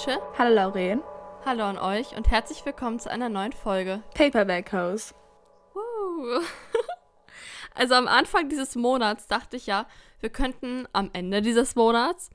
Rachel. 0.00 0.18
Hallo 0.38 0.54
Lauren. 0.54 1.02
Hallo 1.44 1.64
an 1.64 1.76
euch 1.76 2.16
und 2.16 2.30
herzlich 2.30 2.64
willkommen 2.64 2.98
zu 2.98 3.10
einer 3.10 3.28
neuen 3.28 3.52
Folge. 3.52 4.02
Paperback 4.14 4.72
Hose. 4.72 5.14
Woo. 5.74 6.40
Also 7.74 7.94
am 7.94 8.08
Anfang 8.08 8.48
dieses 8.48 8.76
Monats 8.76 9.26
dachte 9.26 9.56
ich 9.56 9.66
ja, 9.66 9.86
wir 10.20 10.30
könnten 10.30 10.88
am 10.92 11.10
Ende 11.12 11.42
dieses 11.42 11.76
Monats 11.76 12.30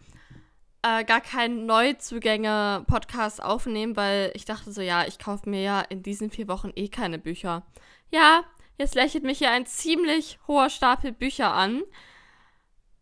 äh, 0.84 1.04
gar 1.04 1.22
keinen 1.22 1.66
Neuzugänge-Podcast 1.66 3.44
aufnehmen, 3.44 3.95
weil 3.98 4.32
ich 4.36 4.45
dachte 4.45 4.72
so, 4.72 4.82
ja, 4.82 5.05
ich 5.05 5.18
kaufe 5.18 5.50
mir 5.50 5.62
ja 5.62 5.82
in 5.82 6.04
diesen 6.04 6.30
vier 6.30 6.48
Wochen 6.48 6.72
eh 6.76 6.88
keine 6.88 7.18
Bücher. 7.18 7.63
Ja, 8.12 8.44
jetzt 8.77 8.95
lächelt 8.95 9.23
mich 9.23 9.40
hier 9.40 9.52
ein 9.52 9.66
ziemlich 9.66 10.40
hoher 10.48 10.70
Stapel 10.70 11.12
Bücher 11.12 11.52
an. 11.54 11.82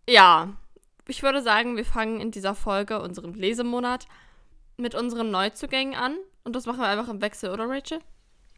Ja, 0.10 0.54
ich 1.08 1.22
würde 1.22 1.42
sagen, 1.42 1.76
wir 1.76 1.86
fangen 1.86 2.22
in 2.22 2.32
dieser 2.32 2.56
Folge, 2.56 3.02
unserem 3.02 3.34
Lesemonat, 3.34 4.08
mit 4.78 4.96
unseren 4.96 5.32
Neuzugängen 5.32 5.96
an. 5.96 6.16
Und 6.44 6.56
das 6.56 6.66
machen 6.66 6.80
wir 6.80 6.88
einfach 6.88 7.10
im 7.10 7.22
Wechsel, 7.22 7.52
oder 7.52 7.70
Rachel? 7.70 8.00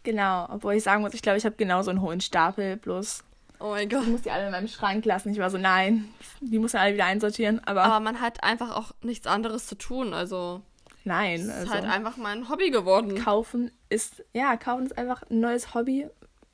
Genau, 0.03 0.47
obwohl 0.49 0.73
ich 0.75 0.83
sagen 0.83 1.01
muss, 1.01 1.13
ich 1.13 1.21
glaube, 1.21 1.37
ich 1.37 1.45
habe 1.45 1.55
genauso 1.55 1.89
einen 1.89 2.01
hohen 2.01 2.21
Stapel, 2.21 2.77
bloß 2.77 3.23
Oh 3.59 3.69
mein 3.71 3.87
Gott. 3.89 4.03
ich 4.03 4.09
muss 4.09 4.21
die 4.21 4.31
alle 4.31 4.45
in 4.45 4.51
meinem 4.51 4.67
Schrank 4.67 5.05
lassen. 5.05 5.31
Ich 5.31 5.39
war 5.39 5.49
so, 5.49 5.57
nein, 5.57 6.09
die 6.41 6.59
muss 6.59 6.73
man 6.73 6.83
alle 6.83 6.93
wieder 6.93 7.05
einsortieren, 7.05 7.61
aber, 7.65 7.83
Aber 7.83 7.99
man 7.99 8.19
hat 8.21 8.43
einfach 8.43 8.75
auch 8.75 8.91
nichts 9.01 9.27
anderes 9.27 9.65
zu 9.67 9.75
tun. 9.75 10.13
Also, 10.13 10.61
nein. 11.03 11.41
es 11.41 11.49
Also, 11.49 11.63
ist 11.67 11.73
halt 11.73 11.85
einfach 11.85 12.17
mein 12.17 12.49
Hobby 12.49 12.69
geworden. 12.69 13.15
kaufen 13.15 13.71
ist, 13.89 14.23
ja, 14.33 14.57
kaufen 14.57 14.85
ist 14.85 14.97
einfach 14.97 15.23
ein 15.29 15.39
neues 15.39 15.73
Hobby, 15.73 16.07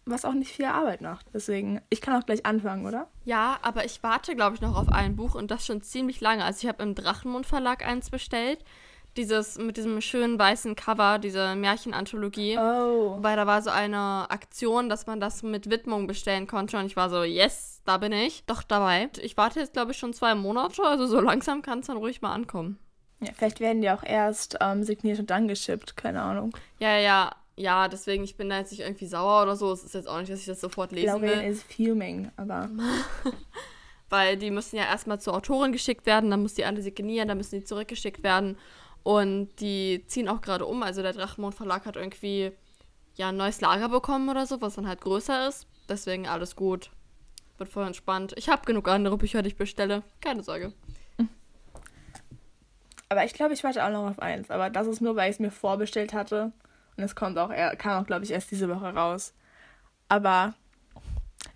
was 0.06 0.26
auch 0.26 0.34
nicht 0.34 0.52
viel 0.52 0.66
Arbeit 0.66 1.02
macht. 1.02 1.26
Deswegen, 1.34 1.82
ich 1.90 2.02
kann 2.02 2.20
auch 2.22 2.26
gleich 2.26 2.46
anfangen, 2.46 2.86
oder? 2.86 3.08
Ja, 3.26 3.58
aber 3.64 3.84
ich 3.84 4.04
warte, 4.04 4.36
glaube 4.36 4.56
ich, 4.56 4.62
noch 4.62 4.76
auf 4.78 4.90
ein 4.90 5.16
Buch 5.16 5.36
und 5.36 5.50
das 5.52 5.66
schon 5.66 5.82
ziemlich 5.82 6.22
lange. 6.22 6.46
Also, 6.46 6.64
ich 6.64 6.68
habe 6.70 6.84
im 6.84 6.96
Drachenmund 6.96 7.46
Verlag 7.48 7.86
eins 7.86 8.10
bestellt. 8.12 8.64
Dieses 9.18 9.58
mit 9.58 9.78
diesem 9.78 10.00
schönen 10.00 10.40
weißen 10.40 10.76
Cover, 10.76 11.20
diese 11.20 11.56
Märchenanthologie. 11.56 12.58
Oh. 12.58 13.18
Weil 13.20 13.36
da 13.36 13.46
war 13.46 13.62
so 13.62 13.70
eine 13.70 14.30
Aktion, 14.30 14.88
dass 14.88 15.06
man 15.06 15.20
das 15.20 15.44
mit 15.44 15.70
Widmung 15.70 16.08
bestellen 16.08 16.48
konnte 16.48 16.78
und 16.78 16.86
ich 16.86 16.96
war 16.96 17.10
so, 17.10 17.24
yes, 17.24 17.82
da 17.86 17.98
bin 17.98 18.14
ich. 18.14 18.46
Doch 18.46 18.64
dabei. 18.64 19.10
Ich 19.22 19.36
warte 19.36 19.60
jetzt, 19.60 19.74
glaube 19.74 19.92
ich, 19.92 19.98
schon 19.98 20.14
zwei 20.14 20.34
Monate, 20.36 20.84
also 20.84 21.06
so 21.08 21.20
langsam 21.20 21.62
kann 21.62 21.80
es 21.80 21.88
dann 21.88 21.98
ruhig 21.98 22.22
mal 22.22 22.34
ankommen. 22.34 22.80
Ja, 23.20 23.32
vielleicht 23.36 23.60
werden 23.60 23.82
die 23.82 23.90
auch 23.92 24.04
erst 24.04 24.58
ähm, 24.62 24.84
signiert 24.84 25.20
und 25.20 25.30
dann 25.30 25.48
geschippt, 25.48 25.96
keine 25.96 26.22
Ahnung. 26.22 26.56
Ja, 26.80 26.98
ja, 26.98 27.32
ja, 27.56 27.88
deswegen, 27.88 28.24
ich 28.24 28.36
bin 28.36 28.50
da 28.50 28.58
jetzt 28.58 28.72
nicht 28.72 28.82
irgendwie 28.82 29.06
sauer 29.06 29.44
oder 29.44 29.56
so. 29.56 29.72
Es 29.72 29.84
ist 29.84 29.94
jetzt 29.94 30.08
auch 30.08 30.20
nicht, 30.20 30.32
dass 30.32 30.40
ich 30.40 30.46
das 30.46 30.62
sofort 30.62 30.92
lesen 30.92 31.08
Lauren 31.08 31.22
will. 31.22 31.52
ist 31.52 31.72
fuming, 31.72 32.32
aber 32.38 32.70
Weil 34.10 34.36
die 34.36 34.52
müssen 34.52 34.76
ja 34.76 34.84
erstmal 34.84 35.22
zur 35.22 35.36
Autorin 35.36 35.72
geschickt 35.72 36.06
werden, 36.06 36.32
dann 36.32 36.42
muss 36.42 36.56
die 36.56 36.66
alle 36.66 36.82
signieren, 36.82 37.30
dann 37.30 37.38
müssen 37.38 37.60
die 37.60 37.64
zurückgeschickt 37.64 38.24
werden. 38.24 38.58
Und 39.04 39.56
die 39.60 40.06
ziehen 40.08 40.28
auch 40.28 40.42
gerade 40.42 40.66
um. 40.66 40.84
Also 40.84 41.02
der 41.02 41.14
Drachenmond 41.14 41.56
Verlag 41.56 41.86
hat 41.86 41.96
irgendwie 41.96 42.52
ja 43.16 43.30
ein 43.30 43.38
neues 43.38 43.62
Lager 43.62 43.90
bekommen 43.90 44.30
oder 44.30 44.46
so, 44.46 44.62
was 44.62 44.76
dann 44.76 44.88
halt 44.88 45.02
größer 45.02 45.48
ist. 45.48 45.68
Deswegen 45.90 46.28
alles 46.28 46.56
gut. 46.56 46.92
Wird 47.58 47.70
voll 47.70 47.86
entspannt. 47.86 48.34
Ich 48.38 48.50
habe 48.50 48.66
genug 48.66 48.88
andere 48.88 49.18
Bücher, 49.18 49.42
die 49.42 49.50
ich 49.50 49.58
bestelle. 49.58 50.04
Keine 50.22 50.44
Sorge. 50.44 50.74
Aber 53.10 53.26
ich 53.26 53.34
glaube, 53.34 53.54
ich 53.54 53.64
warte 53.66 53.84
auch 53.84 53.90
noch 53.90 54.10
auf 54.10 54.20
eins. 54.20 54.50
Aber 54.50 54.70
das 54.70 54.88
ist 54.88 55.02
nur, 55.02 55.18
weil 55.18 55.30
ich 55.30 55.36
es 55.36 55.40
mir 55.42 55.52
vorbestellt 55.52 56.14
hatte. 56.14 56.54
Und 56.96 57.04
es 57.04 57.14
kommt 57.14 57.38
auch, 57.38 57.50
er 57.50 57.76
kam 57.76 58.02
auch, 58.02 58.08
glaube 58.08 58.24
ich, 58.24 58.32
erst 58.32 58.52
diese 58.52 58.70
Woche 58.70 58.94
raus. 58.94 59.34
Aber 60.08 60.54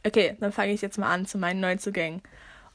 okay, 0.05 0.35
dann 0.41 0.51
fange 0.51 0.73
ich 0.73 0.81
jetzt 0.81 0.97
mal 0.97 1.13
an 1.13 1.25
zu 1.25 1.37
meinen 1.37 1.61
Neuzugängen. 1.61 2.21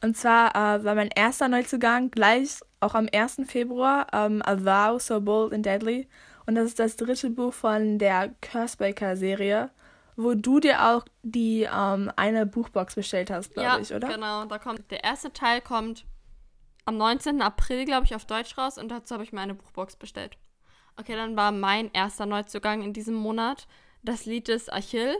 Und 0.02 0.16
zwar 0.16 0.54
äh, 0.54 0.84
war 0.84 0.94
mein 0.94 1.10
erster 1.14 1.48
Neuzugang 1.48 2.10
gleich 2.10 2.60
auch 2.80 2.94
am 2.94 3.08
1. 3.12 3.42
Februar 3.46 4.06
ähm, 4.12 4.42
A 4.44 4.56
Vow 4.64 5.00
So 5.00 5.20
Bold 5.20 5.52
and 5.52 5.66
Deadly. 5.66 6.08
Und 6.46 6.54
das 6.54 6.66
ist 6.66 6.78
das 6.78 6.96
dritte 6.96 7.30
Buch 7.30 7.52
von 7.52 7.98
der 7.98 8.34
Cursebaker-Serie, 8.40 9.70
wo 10.16 10.34
du 10.34 10.58
dir 10.58 10.88
auch 10.88 11.04
die 11.22 11.68
ähm, 11.72 12.10
eine 12.16 12.46
Buchbox 12.46 12.94
bestellt 12.94 13.30
hast, 13.30 13.52
glaube 13.52 13.68
ja, 13.68 13.78
ich, 13.78 13.92
oder? 13.94 14.08
genau. 14.08 14.46
Da 14.46 14.58
kommt 14.58 14.90
der 14.90 15.04
erste 15.04 15.32
Teil 15.32 15.60
kommt 15.60 16.06
am 16.86 16.96
19. 16.96 17.42
April, 17.42 17.84
glaube 17.84 18.06
ich, 18.06 18.14
auf 18.14 18.24
Deutsch 18.24 18.56
raus 18.56 18.78
und 18.78 18.88
dazu 18.88 19.14
habe 19.14 19.22
ich 19.22 19.32
mir 19.32 19.40
eine 19.40 19.54
Buchbox 19.54 19.96
bestellt. 19.96 20.38
Okay, 20.96 21.14
dann 21.14 21.36
war 21.36 21.52
mein 21.52 21.92
erster 21.92 22.26
Neuzugang 22.26 22.82
in 22.82 22.92
diesem 22.92 23.14
Monat 23.14 23.66
das 24.02 24.24
Lied 24.24 24.48
des 24.48 24.68
Achill 24.70 25.16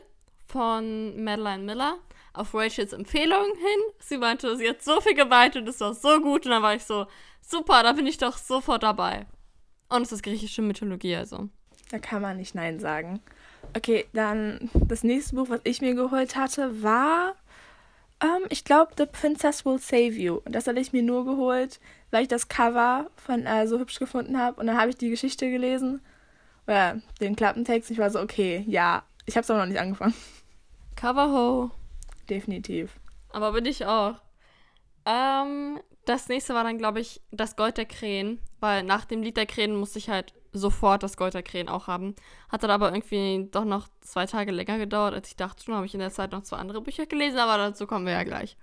von 0.46 1.22
Madeline 1.22 1.62
Miller 1.64 1.98
auf 2.32 2.54
Rachels 2.54 2.92
Empfehlung 2.92 3.44
hin. 3.44 3.94
Sie 4.00 4.18
meinte, 4.18 4.56
sie 4.56 4.68
hat 4.68 4.82
so 4.82 5.00
viel 5.00 5.14
geweint 5.14 5.56
und 5.56 5.68
es 5.68 5.80
war 5.80 5.94
so 5.94 6.20
gut 6.20 6.44
und 6.46 6.52
dann 6.52 6.62
war 6.62 6.74
ich 6.74 6.84
so, 6.84 7.06
super, 7.40 7.82
da 7.82 7.92
bin 7.92 8.06
ich 8.06 8.18
doch 8.18 8.38
sofort 8.38 8.82
dabei. 8.82 9.26
Und 9.88 10.02
es 10.02 10.12
ist 10.12 10.22
griechische 10.22 10.62
Mythologie, 10.62 11.16
also. 11.16 11.48
Da 11.90 11.98
kann 11.98 12.22
man 12.22 12.36
nicht 12.36 12.54
Nein 12.54 12.78
sagen. 12.78 13.20
Okay, 13.76 14.06
dann 14.12 14.70
das 14.74 15.02
nächste 15.02 15.34
Buch, 15.34 15.48
was 15.48 15.60
ich 15.64 15.80
mir 15.80 15.94
geholt 15.94 16.36
hatte, 16.36 16.82
war, 16.82 17.34
ähm, 18.20 18.46
ich 18.48 18.64
glaube, 18.64 18.92
The 18.96 19.06
Princess 19.06 19.64
Will 19.64 19.78
Save 19.78 20.12
You. 20.12 20.40
Und 20.44 20.54
das 20.54 20.66
hatte 20.66 20.80
ich 20.80 20.92
mir 20.92 21.02
nur 21.02 21.24
geholt, 21.24 21.80
weil 22.10 22.22
ich 22.22 22.28
das 22.28 22.48
Cover 22.48 23.10
von 23.16 23.46
äh, 23.46 23.66
so 23.66 23.78
hübsch 23.78 23.98
gefunden 23.98 24.38
habe. 24.38 24.60
Und 24.60 24.66
dann 24.66 24.78
habe 24.78 24.90
ich 24.90 24.96
die 24.96 25.10
Geschichte 25.10 25.50
gelesen, 25.50 26.00
oder 26.66 27.00
den 27.20 27.36
Klappentext. 27.36 27.90
Ich 27.90 27.98
war 27.98 28.10
so, 28.10 28.20
okay, 28.20 28.64
ja, 28.68 29.02
ich 29.26 29.36
habe 29.36 29.42
es 29.42 29.50
aber 29.50 29.60
noch 29.60 29.66
nicht 29.66 29.80
angefangen. 29.80 30.14
Cover 30.96 31.32
Ho. 31.32 31.70
Definitiv. 32.30 33.00
Aber 33.30 33.52
bin 33.52 33.66
ich 33.66 33.84
auch. 33.84 34.14
Ähm, 35.04 35.80
das 36.04 36.28
nächste 36.28 36.54
war 36.54 36.64
dann, 36.64 36.78
glaube 36.78 37.00
ich, 37.00 37.20
das 37.30 37.56
Gold 37.56 37.76
der 37.76 37.86
Krähen. 37.86 38.40
Weil 38.60 38.84
nach 38.84 39.04
dem 39.04 39.22
Lied 39.22 39.36
der 39.36 39.46
Krähen 39.46 39.74
musste 39.76 39.98
ich 39.98 40.08
halt 40.08 40.32
sofort 40.52 41.02
das 41.02 41.16
Gold 41.16 41.34
der 41.34 41.42
Krähen 41.42 41.68
auch 41.68 41.86
haben. 41.86 42.14
Hat 42.48 42.62
dann 42.62 42.70
aber 42.70 42.92
irgendwie 42.92 43.48
doch 43.50 43.64
noch 43.64 43.88
zwei 44.00 44.26
Tage 44.26 44.52
länger 44.52 44.78
gedauert, 44.78 45.14
als 45.14 45.28
ich 45.28 45.36
dachte. 45.36 45.64
Schon 45.64 45.74
habe 45.74 45.86
ich 45.86 45.94
in 45.94 46.00
der 46.00 46.10
Zeit 46.10 46.32
noch 46.32 46.42
zwei 46.42 46.56
andere 46.56 46.80
Bücher 46.80 47.06
gelesen, 47.06 47.38
aber 47.38 47.56
dazu 47.58 47.86
kommen 47.86 48.06
wir 48.06 48.12
ja 48.12 48.24
gleich. 48.24 48.56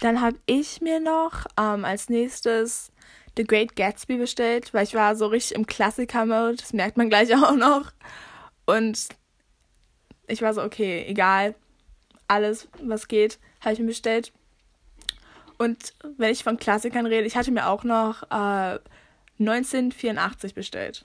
Dann 0.00 0.20
habe 0.20 0.38
ich 0.46 0.80
mir 0.80 0.98
noch 0.98 1.46
ähm, 1.58 1.84
als 1.84 2.08
nächstes 2.08 2.92
The 3.36 3.44
Great 3.44 3.76
Gatsby 3.76 4.16
bestellt, 4.16 4.72
weil 4.72 4.84
ich 4.84 4.94
war 4.94 5.14
so 5.14 5.26
richtig 5.26 5.56
im 5.56 5.66
Klassiker-Mode. 5.66 6.56
Das 6.56 6.72
merkt 6.72 6.96
man 6.96 7.10
gleich 7.10 7.34
auch 7.36 7.54
noch. 7.54 7.92
Und 8.66 9.08
ich 10.26 10.42
war 10.42 10.54
so, 10.54 10.62
okay, 10.62 11.04
egal. 11.06 11.54
Alles, 12.30 12.68
was 12.80 13.08
geht, 13.08 13.40
habe 13.60 13.72
ich 13.72 13.80
mir 13.80 13.86
bestellt. 13.86 14.32
Und 15.58 15.94
wenn 16.16 16.30
ich 16.30 16.44
von 16.44 16.58
Klassikern 16.58 17.06
rede, 17.06 17.26
ich 17.26 17.36
hatte 17.36 17.50
mir 17.50 17.68
auch 17.68 17.82
noch 17.82 18.22
äh, 18.30 18.78
1984 19.40 20.54
bestellt. 20.54 21.04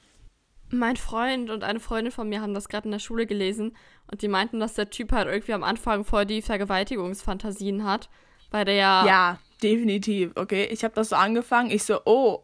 Mein 0.69 0.97
Freund 0.97 1.49
und 1.49 1.63
eine 1.63 1.79
Freundin 1.79 2.11
von 2.11 2.29
mir 2.29 2.41
haben 2.41 2.53
das 2.53 2.69
gerade 2.69 2.85
in 2.85 2.91
der 2.91 2.99
Schule 2.99 3.25
gelesen 3.25 3.75
und 4.11 4.21
die 4.21 4.27
meinten, 4.27 4.59
dass 4.59 4.75
der 4.75 4.91
Typ 4.91 5.11
halt 5.11 5.27
irgendwie 5.27 5.53
am 5.53 5.63
Anfang 5.63 6.05
voll 6.05 6.27
die 6.27 6.43
Vergewaltigungsfantasien 6.43 7.85
hat, 7.85 8.09
weil 8.51 8.65
der 8.65 8.75
ja, 8.75 9.05
Ja, 9.05 9.39
definitiv. 9.63 10.31
Okay, 10.35 10.65
ich 10.71 10.83
habe 10.83 10.93
das 10.93 11.09
so 11.09 11.15
angefangen. 11.15 11.71
Ich 11.71 11.83
so, 11.83 12.01
oh, 12.05 12.43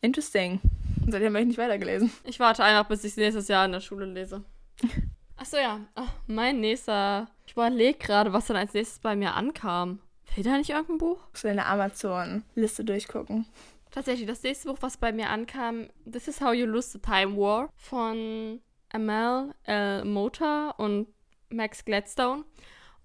interesting. 0.00 0.60
Und 1.04 1.12
seitdem 1.12 1.34
habe 1.34 1.42
ich 1.42 1.48
nicht 1.48 1.58
weitergelesen. 1.58 2.10
Ich 2.24 2.40
warte 2.40 2.64
einfach, 2.64 2.88
bis 2.88 3.04
ich 3.04 3.16
nächstes 3.16 3.48
Jahr 3.48 3.66
in 3.66 3.72
der 3.72 3.80
Schule 3.80 4.06
lese. 4.06 4.42
Achso, 5.40 5.56
ja. 5.56 5.80
Ach, 5.94 6.12
mein 6.26 6.60
nächster. 6.60 7.26
Ich 7.46 7.52
überlege 7.52 7.98
gerade, 7.98 8.34
was 8.34 8.48
dann 8.48 8.58
als 8.58 8.74
nächstes 8.74 8.98
bei 8.98 9.16
mir 9.16 9.34
ankam. 9.34 9.98
Fehlt 10.24 10.46
da 10.46 10.58
nicht 10.58 10.68
irgendein 10.68 10.98
Buch? 10.98 11.18
Ich 11.34 11.42
will 11.42 11.52
eine 11.52 11.64
Amazon-Liste 11.64 12.84
durchgucken. 12.84 13.46
Tatsächlich, 13.90 14.28
das 14.28 14.42
nächste 14.42 14.68
Buch, 14.68 14.76
was 14.82 14.98
bei 14.98 15.12
mir 15.12 15.30
ankam, 15.30 15.88
This 16.04 16.28
is 16.28 16.42
How 16.42 16.52
You 16.52 16.66
Lose 16.66 16.90
the 16.90 16.98
Time 16.98 17.38
War 17.38 17.70
von 17.74 18.60
Amal 18.92 19.54
L. 19.64 20.04
Mota 20.04 20.72
und 20.76 21.08
Max 21.48 21.86
Gladstone. 21.86 22.44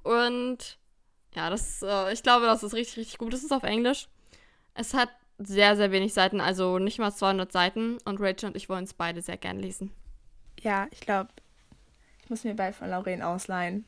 Und 0.04 0.78
ja, 1.36 1.50
das, 1.50 1.82
äh, 1.84 2.12
ich 2.12 2.22
glaube, 2.22 2.48
das 2.48 2.64
ist 2.64 2.74
richtig, 2.74 2.98
richtig 2.98 3.18
gut. 3.18 3.32
Das 3.32 3.46
ist 3.46 3.54
auf 3.54 3.64
Englisch. 3.64 4.10
Es 4.74 4.94
hat 4.94 5.10
sehr, 5.38 5.78
sehr 5.78 5.94
wenig 5.94 6.14
Seiten, 6.14 6.42
also 6.42 6.80
nicht 6.80 7.00
mal 7.00 7.14
200 7.14 7.50
Seiten. 7.50 7.98
Und 8.04 8.20
Rachel 8.20 8.50
und 8.50 8.58
ich 8.58 8.68
wollen 8.68 8.84
es 8.84 8.94
beide 8.94 9.22
sehr 9.22 9.38
gern 9.38 9.58
lesen. 9.58 9.92
Ja, 10.60 10.88
ich 10.92 11.00
glaube, 11.00 11.30
ich 12.26 12.30
muss 12.30 12.44
mir 12.44 12.56
bald 12.56 12.76
von 12.76 12.90
Lauren 12.90 13.22
ausleihen. 13.22 13.86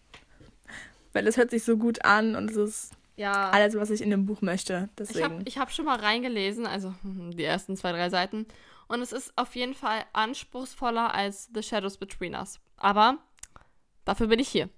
Weil 1.14 1.28
es 1.28 1.38
hört 1.38 1.50
sich 1.50 1.64
so 1.64 1.76
gut 1.76 2.06
an 2.06 2.36
und 2.36 2.52
es 2.52 2.56
ist 2.58 2.92
Ja. 3.16 3.50
alles, 3.50 3.76
was 3.76 3.90
ich 3.90 4.02
in 4.02 4.12
dem 4.12 4.26
Buch 4.28 4.42
möchte. 4.42 4.74
Ich 4.74 4.80
habe 4.80 4.92
Deswegen. 4.98 5.42
ich 5.46 5.58
hab 5.58 5.72
schon 5.72 5.86
mal 5.86 5.98
reingelesen, 6.00 6.68
also 6.68 6.94
die 7.04 7.44
ersten 7.44 7.76
zwei, 7.76 7.92
drei 7.92 8.10
Seiten. 8.10 8.46
Und 8.88 9.02
es 9.02 9.12
ist 9.12 9.34
auf 9.36 9.56
jeden 9.56 9.74
Fall 9.74 10.06
anspruchsvoller 10.14 11.14
als 11.14 11.50
The 11.54 11.64
Shadows 11.64 11.98
Between 11.98 12.36
Us. 12.36 12.60
Aber 12.78 13.18
dafür 14.06 14.28
bin 14.28 14.40
ich 14.40 14.48
hier. 14.50 14.70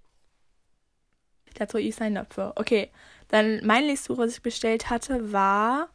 That's 1.56 1.74
what 1.74 1.82
you 1.84 1.92
signed 1.92 2.18
up 2.18 2.34
for. 2.34 2.54
Okay, 2.56 2.92
dann 3.28 3.60
mein 3.66 3.86
nächstes 3.86 4.08
Buch, 4.08 4.18
was 4.20 4.32
ich 4.32 4.42
bestellt 4.42 4.90
hatte, 4.90 5.32
war 5.34 5.90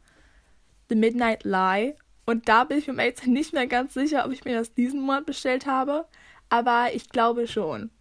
The 0.89 0.95
Midnight 0.95 1.43
Lie. 1.43 1.95
Und 2.27 2.47
da 2.47 2.63
bin 2.63 2.77
ich 2.77 2.87
mir 2.87 3.03
jetzt 3.05 3.25
nicht 3.25 3.53
mehr 3.53 3.67
ganz 3.67 3.93
sicher, 3.95 4.25
ob 4.25 4.31
ich 4.31 4.45
mir 4.45 4.55
das 4.55 4.73
diesen 4.73 5.01
Monat 5.01 5.25
bestellt 5.25 5.65
habe. 5.65 6.05
Aber 6.49 6.89
ich 6.93 7.09
glaube 7.09 7.47
schon. 7.47 7.91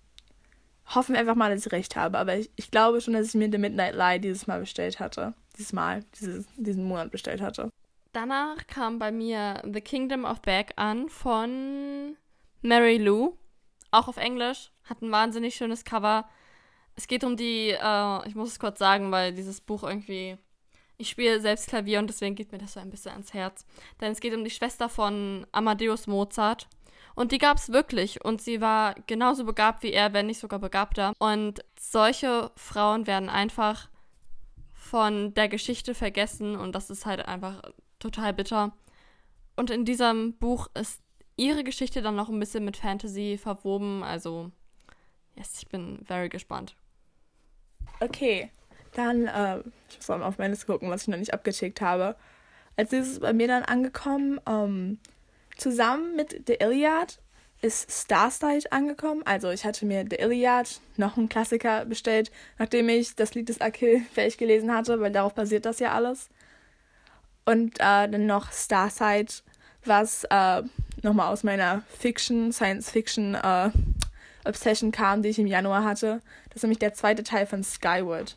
Hoffen 0.94 1.14
wir 1.14 1.20
einfach 1.20 1.34
mal, 1.34 1.50
dass 1.50 1.66
ich 1.66 1.72
recht 1.72 1.96
habe. 1.96 2.18
Aber 2.18 2.36
ich, 2.36 2.50
ich 2.56 2.70
glaube 2.70 3.00
schon, 3.00 3.14
dass 3.14 3.28
ich 3.28 3.34
mir 3.34 3.50
The 3.50 3.58
Midnight 3.58 3.94
Lie 3.94 4.20
dieses 4.20 4.46
Mal 4.46 4.60
bestellt 4.60 5.00
hatte. 5.00 5.34
Dieses 5.56 5.72
Mal, 5.72 6.04
dieses, 6.18 6.46
diesen 6.56 6.84
Monat 6.84 7.10
bestellt 7.10 7.40
hatte. 7.40 7.70
Danach 8.12 8.66
kam 8.66 8.98
bei 8.98 9.10
mir 9.10 9.62
The 9.64 9.80
Kingdom 9.80 10.24
of 10.24 10.40
Back 10.42 10.72
an 10.76 11.08
von 11.08 12.16
Mary 12.62 12.98
Lou. 12.98 13.36
Auch 13.90 14.08
auf 14.08 14.18
Englisch. 14.18 14.70
Hat 14.84 15.02
ein 15.02 15.10
wahnsinnig 15.10 15.54
schönes 15.54 15.84
Cover. 15.84 16.28
Es 16.96 17.08
geht 17.08 17.24
um 17.24 17.36
die, 17.36 17.70
äh, 17.70 18.28
ich 18.28 18.34
muss 18.34 18.50
es 18.50 18.58
kurz 18.58 18.78
sagen, 18.78 19.10
weil 19.10 19.32
dieses 19.32 19.60
Buch 19.60 19.82
irgendwie. 19.82 20.36
Ich 20.96 21.10
spiele 21.10 21.40
selbst 21.40 21.66
Klavier 21.66 21.98
und 21.98 22.06
deswegen 22.06 22.36
geht 22.36 22.52
mir 22.52 22.58
das 22.58 22.74
so 22.74 22.80
ein 22.80 22.90
bisschen 22.90 23.12
ans 23.12 23.34
Herz. 23.34 23.66
Denn 24.00 24.12
es 24.12 24.20
geht 24.20 24.32
um 24.32 24.44
die 24.44 24.50
Schwester 24.50 24.88
von 24.88 25.44
Amadeus 25.50 26.06
Mozart. 26.06 26.68
Und 27.14 27.32
die 27.32 27.38
gab 27.38 27.58
es 27.58 27.70
wirklich. 27.70 28.24
Und 28.24 28.40
sie 28.40 28.60
war 28.60 28.94
genauso 29.06 29.44
begabt 29.44 29.82
wie 29.82 29.92
er, 29.92 30.12
wenn 30.12 30.26
nicht 30.26 30.40
sogar 30.40 30.58
begabter. 30.58 31.12
Und 31.18 31.64
solche 31.78 32.50
Frauen 32.56 33.06
werden 33.06 33.28
einfach 33.28 33.88
von 34.72 35.32
der 35.34 35.48
Geschichte 35.48 35.94
vergessen. 35.94 36.56
Und 36.56 36.74
das 36.74 36.90
ist 36.90 37.06
halt 37.06 37.26
einfach 37.26 37.62
total 37.98 38.32
bitter. 38.32 38.72
Und 39.56 39.70
in 39.70 39.84
diesem 39.84 40.34
Buch 40.34 40.68
ist 40.74 41.00
ihre 41.36 41.64
Geschichte 41.64 42.02
dann 42.02 42.16
noch 42.16 42.28
ein 42.28 42.40
bisschen 42.40 42.64
mit 42.64 42.76
Fantasy 42.76 43.38
verwoben. 43.40 44.02
Also, 44.02 44.50
yes, 45.36 45.58
ich 45.58 45.68
bin 45.68 46.00
very 46.04 46.28
gespannt. 46.28 46.76
Okay, 48.00 48.50
dann, 48.92 49.26
äh, 49.26 49.60
ich 49.88 49.96
muss 49.96 50.08
mal 50.08 50.22
auf 50.22 50.38
meine 50.38 50.50
Liste 50.50 50.66
gucken, 50.66 50.90
was 50.90 51.02
ich 51.02 51.08
noch 51.08 51.18
nicht 51.18 51.34
abgeschickt 51.34 51.80
habe. 51.80 52.16
Als 52.76 52.90
nächstes 52.90 53.20
bei 53.20 53.32
mir 53.32 53.46
dann 53.46 53.62
angekommen, 53.62 54.40
ähm, 54.46 54.98
zusammen 55.56 56.16
mit 56.16 56.42
The 56.46 56.54
Iliad 56.60 57.18
ist 57.62 57.90
Starsight 57.90 58.72
angekommen. 58.72 59.22
Also 59.24 59.50
ich 59.50 59.64
hatte 59.64 59.86
mir 59.86 60.04
The 60.08 60.16
Iliad, 60.16 60.80
noch 60.96 61.16
einen 61.16 61.30
Klassiker, 61.30 61.86
bestellt, 61.86 62.30
nachdem 62.58 62.88
ich 62.90 63.16
das 63.16 63.34
Lied 63.34 63.48
des 63.48 63.60
Achill 63.60 64.00
fertig 64.12 64.38
gelesen 64.38 64.72
hatte, 64.72 65.00
weil 65.00 65.12
darauf 65.12 65.34
basiert 65.34 65.64
das 65.64 65.78
ja 65.78 65.92
alles. 65.92 66.28
Und 67.46 67.78
äh, 67.78 68.08
dann 68.08 68.26
noch 68.26 68.52
Starsight, 68.52 69.42
was 69.84 70.24
äh, 70.30 70.62
nochmal 71.02 71.32
aus 71.32 71.42
meiner 71.42 71.82
Fiction, 71.98 72.52
Science-Fiction 72.52 73.34
äh, 73.34 73.70
Obsession 74.44 74.92
kam, 74.92 75.22
die 75.22 75.30
ich 75.30 75.38
im 75.38 75.46
Januar 75.46 75.84
hatte. 75.84 76.20
Das 76.48 76.56
ist 76.56 76.62
nämlich 76.62 76.78
der 76.78 76.94
zweite 76.94 77.22
Teil 77.22 77.46
von 77.46 77.64
Skyward. 77.64 78.36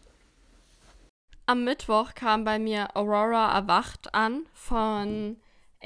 Am 1.46 1.64
Mittwoch 1.64 2.14
kam 2.14 2.44
bei 2.44 2.60
mir 2.60 2.96
Aurora 2.96 3.54
Erwacht 3.54 4.14
an 4.14 4.46
von 4.54 5.38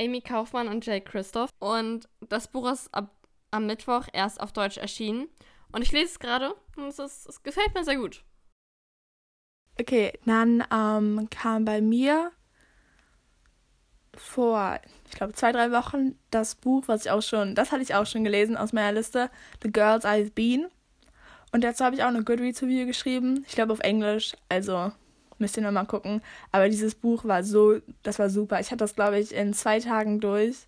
Amy 0.01 0.21
Kaufmann 0.21 0.67
und 0.67 0.85
Jay 0.85 1.01
Christoph. 1.01 1.49
Und 1.59 2.09
das 2.21 2.47
Buch 2.47 2.71
ist 2.71 2.93
ab, 2.93 3.11
am 3.51 3.67
Mittwoch 3.67 4.07
erst 4.13 4.41
auf 4.41 4.51
Deutsch 4.51 4.77
erschienen. 4.77 5.27
Und 5.71 5.83
ich 5.83 5.91
lese 5.91 6.11
es 6.11 6.19
gerade 6.19 6.53
und 6.75 6.85
es, 6.85 6.99
ist, 6.99 7.27
es 7.27 7.43
gefällt 7.43 7.73
mir 7.73 7.83
sehr 7.83 7.97
gut. 7.97 8.23
Okay, 9.79 10.13
dann 10.25 10.63
ähm, 10.71 11.27
kam 11.29 11.65
bei 11.65 11.81
mir 11.81 12.31
vor, 14.15 14.79
ich 15.05 15.11
glaube, 15.11 15.33
zwei, 15.33 15.51
drei 15.51 15.71
Wochen 15.71 16.17
das 16.29 16.55
Buch, 16.55 16.83
was 16.87 17.05
ich 17.05 17.11
auch 17.11 17.21
schon, 17.21 17.55
das 17.55 17.71
hatte 17.71 17.81
ich 17.81 17.95
auch 17.95 18.05
schon 18.05 18.23
gelesen 18.23 18.57
aus 18.57 18.73
meiner 18.73 18.91
Liste, 18.91 19.29
The 19.63 19.71
Girls 19.71 20.03
I've 20.03 20.33
Been. 20.33 20.67
Und 21.53 21.63
dazu 21.63 21.83
habe 21.83 21.95
ich 21.95 22.03
auch 22.03 22.07
eine 22.07 22.23
Goodreads-Review 22.23 22.85
geschrieben. 22.85 23.45
Ich 23.47 23.55
glaube 23.55 23.73
auf 23.73 23.79
Englisch, 23.79 24.33
also 24.49 24.91
müsst 25.41 25.57
ihr 25.57 25.63
nochmal 25.63 25.85
gucken. 25.85 26.21
Aber 26.51 26.69
dieses 26.69 26.95
Buch 26.95 27.25
war 27.25 27.43
so, 27.43 27.79
das 28.03 28.19
war 28.19 28.29
super. 28.29 28.59
Ich 28.59 28.67
hatte 28.67 28.77
das, 28.77 28.95
glaube 28.95 29.19
ich, 29.19 29.35
in 29.35 29.53
zwei 29.53 29.79
Tagen 29.79 30.19
durch. 30.21 30.67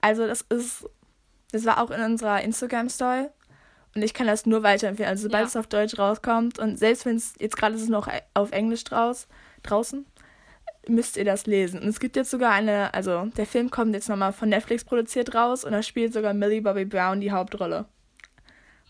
Also 0.00 0.26
das 0.26 0.42
ist, 0.42 0.88
das 1.52 1.64
war 1.64 1.80
auch 1.80 1.90
in 1.90 2.00
unserer 2.00 2.42
Instagram-Story. 2.42 3.28
Und 3.94 4.02
ich 4.02 4.12
kann 4.12 4.26
das 4.26 4.44
nur 4.44 4.64
weiterempfehlen. 4.64 5.08
Also 5.08 5.24
sobald 5.24 5.44
ja. 5.44 5.48
es 5.48 5.56
auf 5.56 5.68
Deutsch 5.68 5.98
rauskommt 5.98 6.58
und 6.58 6.78
selbst 6.78 7.06
wenn 7.06 7.16
es, 7.16 7.34
jetzt 7.38 7.56
gerade 7.56 7.76
ist 7.76 7.82
es 7.82 7.88
noch 7.88 8.08
auf 8.34 8.50
Englisch 8.50 8.82
draus, 8.82 9.28
draußen, 9.62 10.04
müsst 10.88 11.16
ihr 11.16 11.24
das 11.24 11.46
lesen. 11.46 11.80
Und 11.80 11.88
es 11.88 12.00
gibt 12.00 12.16
jetzt 12.16 12.30
sogar 12.30 12.52
eine, 12.52 12.92
also 12.92 13.26
der 13.36 13.46
Film 13.46 13.70
kommt 13.70 13.94
jetzt 13.94 14.08
nochmal 14.08 14.32
von 14.32 14.48
Netflix 14.48 14.84
produziert 14.84 15.34
raus 15.34 15.64
und 15.64 15.72
da 15.72 15.82
spielt 15.82 16.12
sogar 16.12 16.34
Millie 16.34 16.60
Bobby 16.60 16.84
Brown 16.84 17.20
die 17.20 17.30
Hauptrolle. 17.30 17.86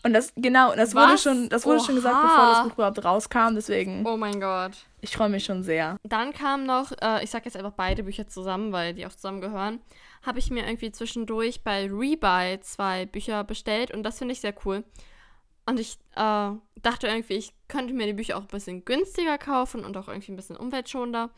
Und 0.05 0.13
das, 0.13 0.31
genau, 0.35 0.75
das 0.75 0.93
Was? 0.93 1.03
wurde 1.03 1.17
schon, 1.17 1.49
das 1.49 1.65
wurde 1.65 1.79
schon 1.79 1.95
gesagt, 1.95 2.21
bevor 2.21 2.45
das 2.51 2.63
Buch 2.63 2.73
überhaupt 2.73 3.03
rauskam, 3.03 3.55
deswegen. 3.55 4.05
Oh 4.05 4.15
mein 4.15 4.39
Gott. 4.39 4.85
Ich 5.01 5.17
freue 5.17 5.29
mich 5.29 5.45
schon 5.45 5.63
sehr. 5.63 5.97
Dann 6.03 6.31
kam 6.31 6.63
noch, 6.67 6.91
äh, 7.01 7.23
ich 7.23 7.31
sag 7.31 7.43
jetzt 7.45 7.57
einfach 7.57 7.71
beide 7.71 8.03
Bücher 8.03 8.27
zusammen, 8.27 8.71
weil 8.71 8.93
die 8.93 9.07
auch 9.07 9.13
zusammengehören, 9.13 9.79
habe 10.21 10.37
ich 10.37 10.51
mir 10.51 10.63
irgendwie 10.63 10.91
zwischendurch 10.91 11.63
bei 11.63 11.89
Rebuy 11.91 12.59
zwei 12.61 13.07
Bücher 13.07 13.43
bestellt 13.43 13.89
und 13.89 14.03
das 14.03 14.19
finde 14.19 14.33
ich 14.33 14.41
sehr 14.41 14.53
cool. 14.63 14.83
Und 15.65 15.79
ich 15.79 15.97
äh, 16.15 16.51
dachte 16.83 17.07
irgendwie, 17.07 17.33
ich 17.33 17.55
könnte 17.67 17.95
mir 17.95 18.05
die 18.05 18.13
Bücher 18.13 18.37
auch 18.37 18.41
ein 18.41 18.47
bisschen 18.47 18.85
günstiger 18.85 19.39
kaufen 19.39 19.83
und 19.83 19.97
auch 19.97 20.07
irgendwie 20.07 20.33
ein 20.33 20.35
bisschen 20.35 20.55
umweltschonender 20.55 21.31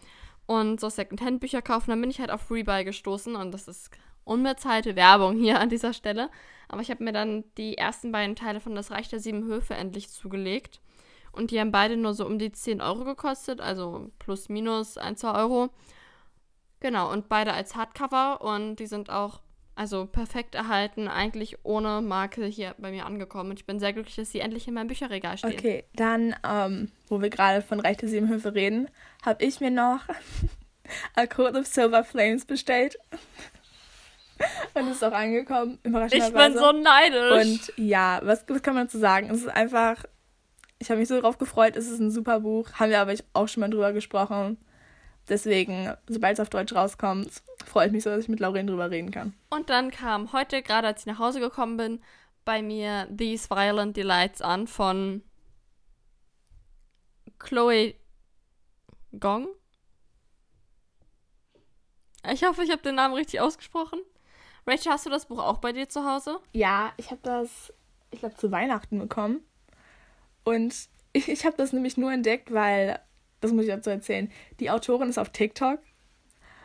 und 0.46 0.82
so 0.82 0.90
Secondhand-Bücher 0.90 1.62
kaufen. 1.62 1.92
Dann 1.92 2.02
bin 2.02 2.10
ich 2.10 2.20
halt 2.20 2.32
auf 2.32 2.52
Rebuy 2.52 2.84
gestoßen 2.84 3.38
und 3.38 3.54
das 3.54 3.70
ist 3.70 3.92
unbezahlte 4.28 4.96
Werbung 4.96 5.38
hier 5.38 5.60
an 5.60 5.70
dieser 5.70 5.94
Stelle. 5.94 6.30
Aber 6.70 6.82
ich 6.82 6.92
habe 6.92 7.04
mir 7.04 7.14
dann 7.14 7.44
die 7.58 7.78
ersten 7.78 8.12
beiden 8.12 8.36
Teile 8.36 8.60
von 8.60 8.76
Das 8.76 8.92
Reich 8.92 9.10
der 9.10 9.20
Sieben 9.20 9.46
Höfe 9.46 9.74
endlich 9.74 10.10
zugelegt. 10.10 10.82
Und 11.32 11.52
die 11.52 11.60
haben 11.60 11.72
beide 11.72 11.98
nur 11.98 12.14
so 12.14 12.26
um 12.26 12.40
die 12.40 12.52
10 12.52 12.82
Euro 12.82 13.04
gekostet, 13.04 13.62
also 13.62 14.10
plus 14.20 14.50
minus 14.50 14.98
1, 14.98 15.20
2 15.20 15.34
Euro. 15.34 15.70
Genau, 16.80 17.12
und 17.12 17.30
beide 17.30 17.54
als 17.54 17.76
Hardcover 17.76 18.42
und 18.42 18.78
die 18.78 18.88
sind 18.88 19.10
auch 19.10 19.42
also 19.78 20.08
perfekt 20.08 20.56
erhalten, 20.56 21.08
eigentlich 21.08 21.60
ohne 21.64 22.02
Marke 22.02 22.46
hier 22.46 22.74
bei 22.80 22.90
mir 22.90 23.06
angekommen. 23.06 23.52
Und 23.52 23.60
ich 23.60 23.66
bin 23.68 23.80
sehr 23.80 23.94
glücklich, 23.94 24.16
dass 24.16 24.32
sie 24.32 24.40
endlich 24.40 24.68
in 24.68 24.74
meinem 24.74 24.88
Bücherregal 24.88 25.38
stehen. 25.38 25.54
Okay, 25.54 25.84
dann, 25.94 26.36
ähm, 26.44 26.92
wo 27.08 27.22
wir 27.22 27.30
gerade 27.30 27.62
von 27.62 27.80
Reich 27.80 27.98
der 27.98 28.10
Sieben 28.10 28.28
Höfe 28.28 28.56
reden, 28.56 28.90
habe 29.24 29.46
ich 29.46 29.60
mir 29.60 29.70
noch 29.70 30.02
A 31.16 31.28
Code 31.28 31.60
of 31.60 31.68
Silver 31.68 32.04
Flames 32.04 32.46
bestellt. 32.46 32.98
Und 34.74 34.88
ist 34.90 35.04
auch 35.04 35.12
angekommen, 35.12 35.80
Ich 36.12 36.34
bin 36.34 36.58
so 36.58 36.72
neidisch. 36.72 37.46
Und 37.46 37.74
ja, 37.78 38.20
was, 38.24 38.46
was 38.48 38.62
kann 38.62 38.76
man 38.76 38.86
dazu 38.86 39.00
sagen? 39.00 39.30
Es 39.30 39.42
ist 39.42 39.50
einfach, 39.50 40.04
ich 40.80 40.90
habe 40.90 41.00
mich 41.00 41.08
so 41.08 41.16
darauf 41.16 41.38
gefreut, 41.38 41.76
es 41.76 41.88
ist 41.88 42.00
ein 42.00 42.12
super 42.12 42.42
Buch. 42.42 42.72
Haben 42.74 42.92
wir 42.92 43.00
aber 43.00 43.14
auch 43.34 43.48
schon 43.48 43.62
mal 43.62 43.70
drüber 43.70 43.94
gesprochen. 43.94 44.58
Deswegen, 45.30 45.94
sobald 46.08 46.36
es 46.36 46.40
auf 46.40 46.50
Deutsch 46.50 46.74
rauskommt, 46.74 47.30
freue 47.66 47.88
ich 47.88 47.92
mich 47.92 48.04
so, 48.04 48.10
dass 48.10 48.22
ich 48.22 48.30
mit 48.30 48.40
Lauren 48.40 48.68
drüber 48.68 48.90
reden 48.90 49.12
kann. 49.12 49.34
Und 49.50 49.70
dann 49.70 49.92
kam 49.92 50.32
heute, 50.32 50.62
gerade 50.62 50.88
als 50.88 51.02
ich 51.02 51.06
nach 51.06 51.20
Hause 51.20 51.40
gekommen 51.40 51.76
bin, 51.78 52.00
bei 52.46 52.62
mir 52.62 53.08
These 53.16 53.50
Violent 53.50 53.98
Delights 53.98 54.42
an 54.42 54.68
von 54.68 55.22
Chloe 57.40 57.96
Gong. 59.20 59.48
Ich 62.32 62.44
hoffe, 62.44 62.64
ich 62.64 62.72
habe 62.72 62.82
den 62.82 62.96
Namen 62.96 63.14
richtig 63.14 63.42
ausgesprochen. 63.42 64.00
Rachel, 64.68 64.92
hast 64.92 65.06
du 65.06 65.10
das 65.10 65.26
Buch 65.26 65.40
auch 65.40 65.60
bei 65.60 65.72
dir 65.72 65.88
zu 65.88 66.06
Hause? 66.06 66.40
Ja, 66.52 66.92
ich 66.98 67.10
habe 67.10 67.22
das, 67.24 67.74
ich 68.12 68.20
glaube, 68.20 68.36
zu 68.36 68.52
Weihnachten 68.52 69.00
bekommen. 69.00 69.40
Und 70.44 70.76
ich, 71.14 71.30
ich 71.30 71.46
habe 71.46 71.56
das 71.56 71.72
nämlich 71.72 71.96
nur 71.98 72.12
entdeckt, 72.12 72.54
weil, 72.54 73.00
das 73.40 73.54
muss 73.54 73.64
ich 73.64 73.72
dazu 73.72 73.90
erzählen, 73.90 74.30
die 74.60 74.70
Autorin 74.70 75.10
ist 75.10 75.18
auf 75.18 75.30
TikTok. 75.30 75.80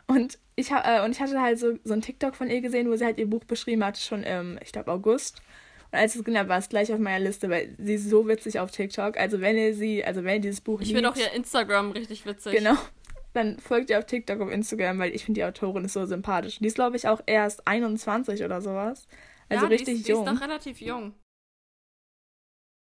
Und 0.09 0.39
ich, 0.57 0.73
hab, 0.73 0.85
äh, 0.87 1.05
und 1.05 1.13
ich 1.13 1.21
hatte 1.21 1.41
halt 1.41 1.61
so, 1.61 1.79
so 1.85 1.95
ein 1.95 2.03
TikTok 2.03 2.35
von 2.35 2.51
ihr 2.51 2.61
gesehen, 2.61 2.91
wo 2.91 2.97
sie 2.97 3.05
halt 3.05 3.19
ihr 3.19 3.31
Buch 3.31 3.45
beschrieben 3.45 3.85
hat, 3.85 3.97
schon 3.97 4.25
im, 4.25 4.59
ich 4.63 4.73
glaube, 4.73 4.91
August. 4.91 5.41
Und 5.93 5.99
als 5.99 6.15
ich 6.15 6.21
es 6.21 6.25
gesehen 6.25 6.41
habe, 6.41 6.49
war 6.49 6.59
es 6.59 6.69
gleich 6.69 6.93
auf 6.93 6.99
meiner 6.99 7.25
Liste, 7.25 7.49
weil 7.51 7.77
sie 7.79 7.95
ist 7.95 8.11
so 8.11 8.27
witzig 8.27 8.59
auf 8.59 8.73
TikTok. 8.73 9.17
Also 9.17 9.41
wenn 9.41 9.57
ihr 9.57 9.75
sie, 9.75 10.05
also 10.05 10.25
wenn 10.25 10.35
ihr 10.37 10.41
dieses 10.41 10.61
Buch 10.61 10.81
Ich 10.81 10.93
finde 10.93 11.09
auch 11.09 11.17
ihr 11.17 11.33
Instagram 11.33 11.93
richtig 11.93 12.27
witzig. 12.27 12.57
Genau 12.57 12.77
dann 13.33 13.59
folgt 13.59 13.91
ihr 13.91 13.99
auf 13.99 14.07
TikTok, 14.07 14.41
auf 14.41 14.51
Instagram, 14.51 14.99
weil 14.99 15.15
ich 15.15 15.25
finde 15.25 15.41
die 15.41 15.45
Autorin 15.45 15.85
ist 15.85 15.95
so 15.95 16.05
sympathisch. 16.05 16.59
Die 16.59 16.67
ist, 16.67 16.75
glaube 16.75 16.97
ich, 16.97 17.09
auch 17.09 17.21
erst 17.27 17.67
21 17.67 18.45
oder 18.45 18.61
sowas. 18.61 19.07
Also 19.49 19.65
ja, 19.65 19.69
richtig 19.71 19.95
die 19.95 20.01
ist, 20.01 20.09
jung. 20.09 20.25
Die 20.25 20.31
ist 20.31 20.35
noch 20.35 20.43
relativ 20.43 20.81
jung. 20.81 21.15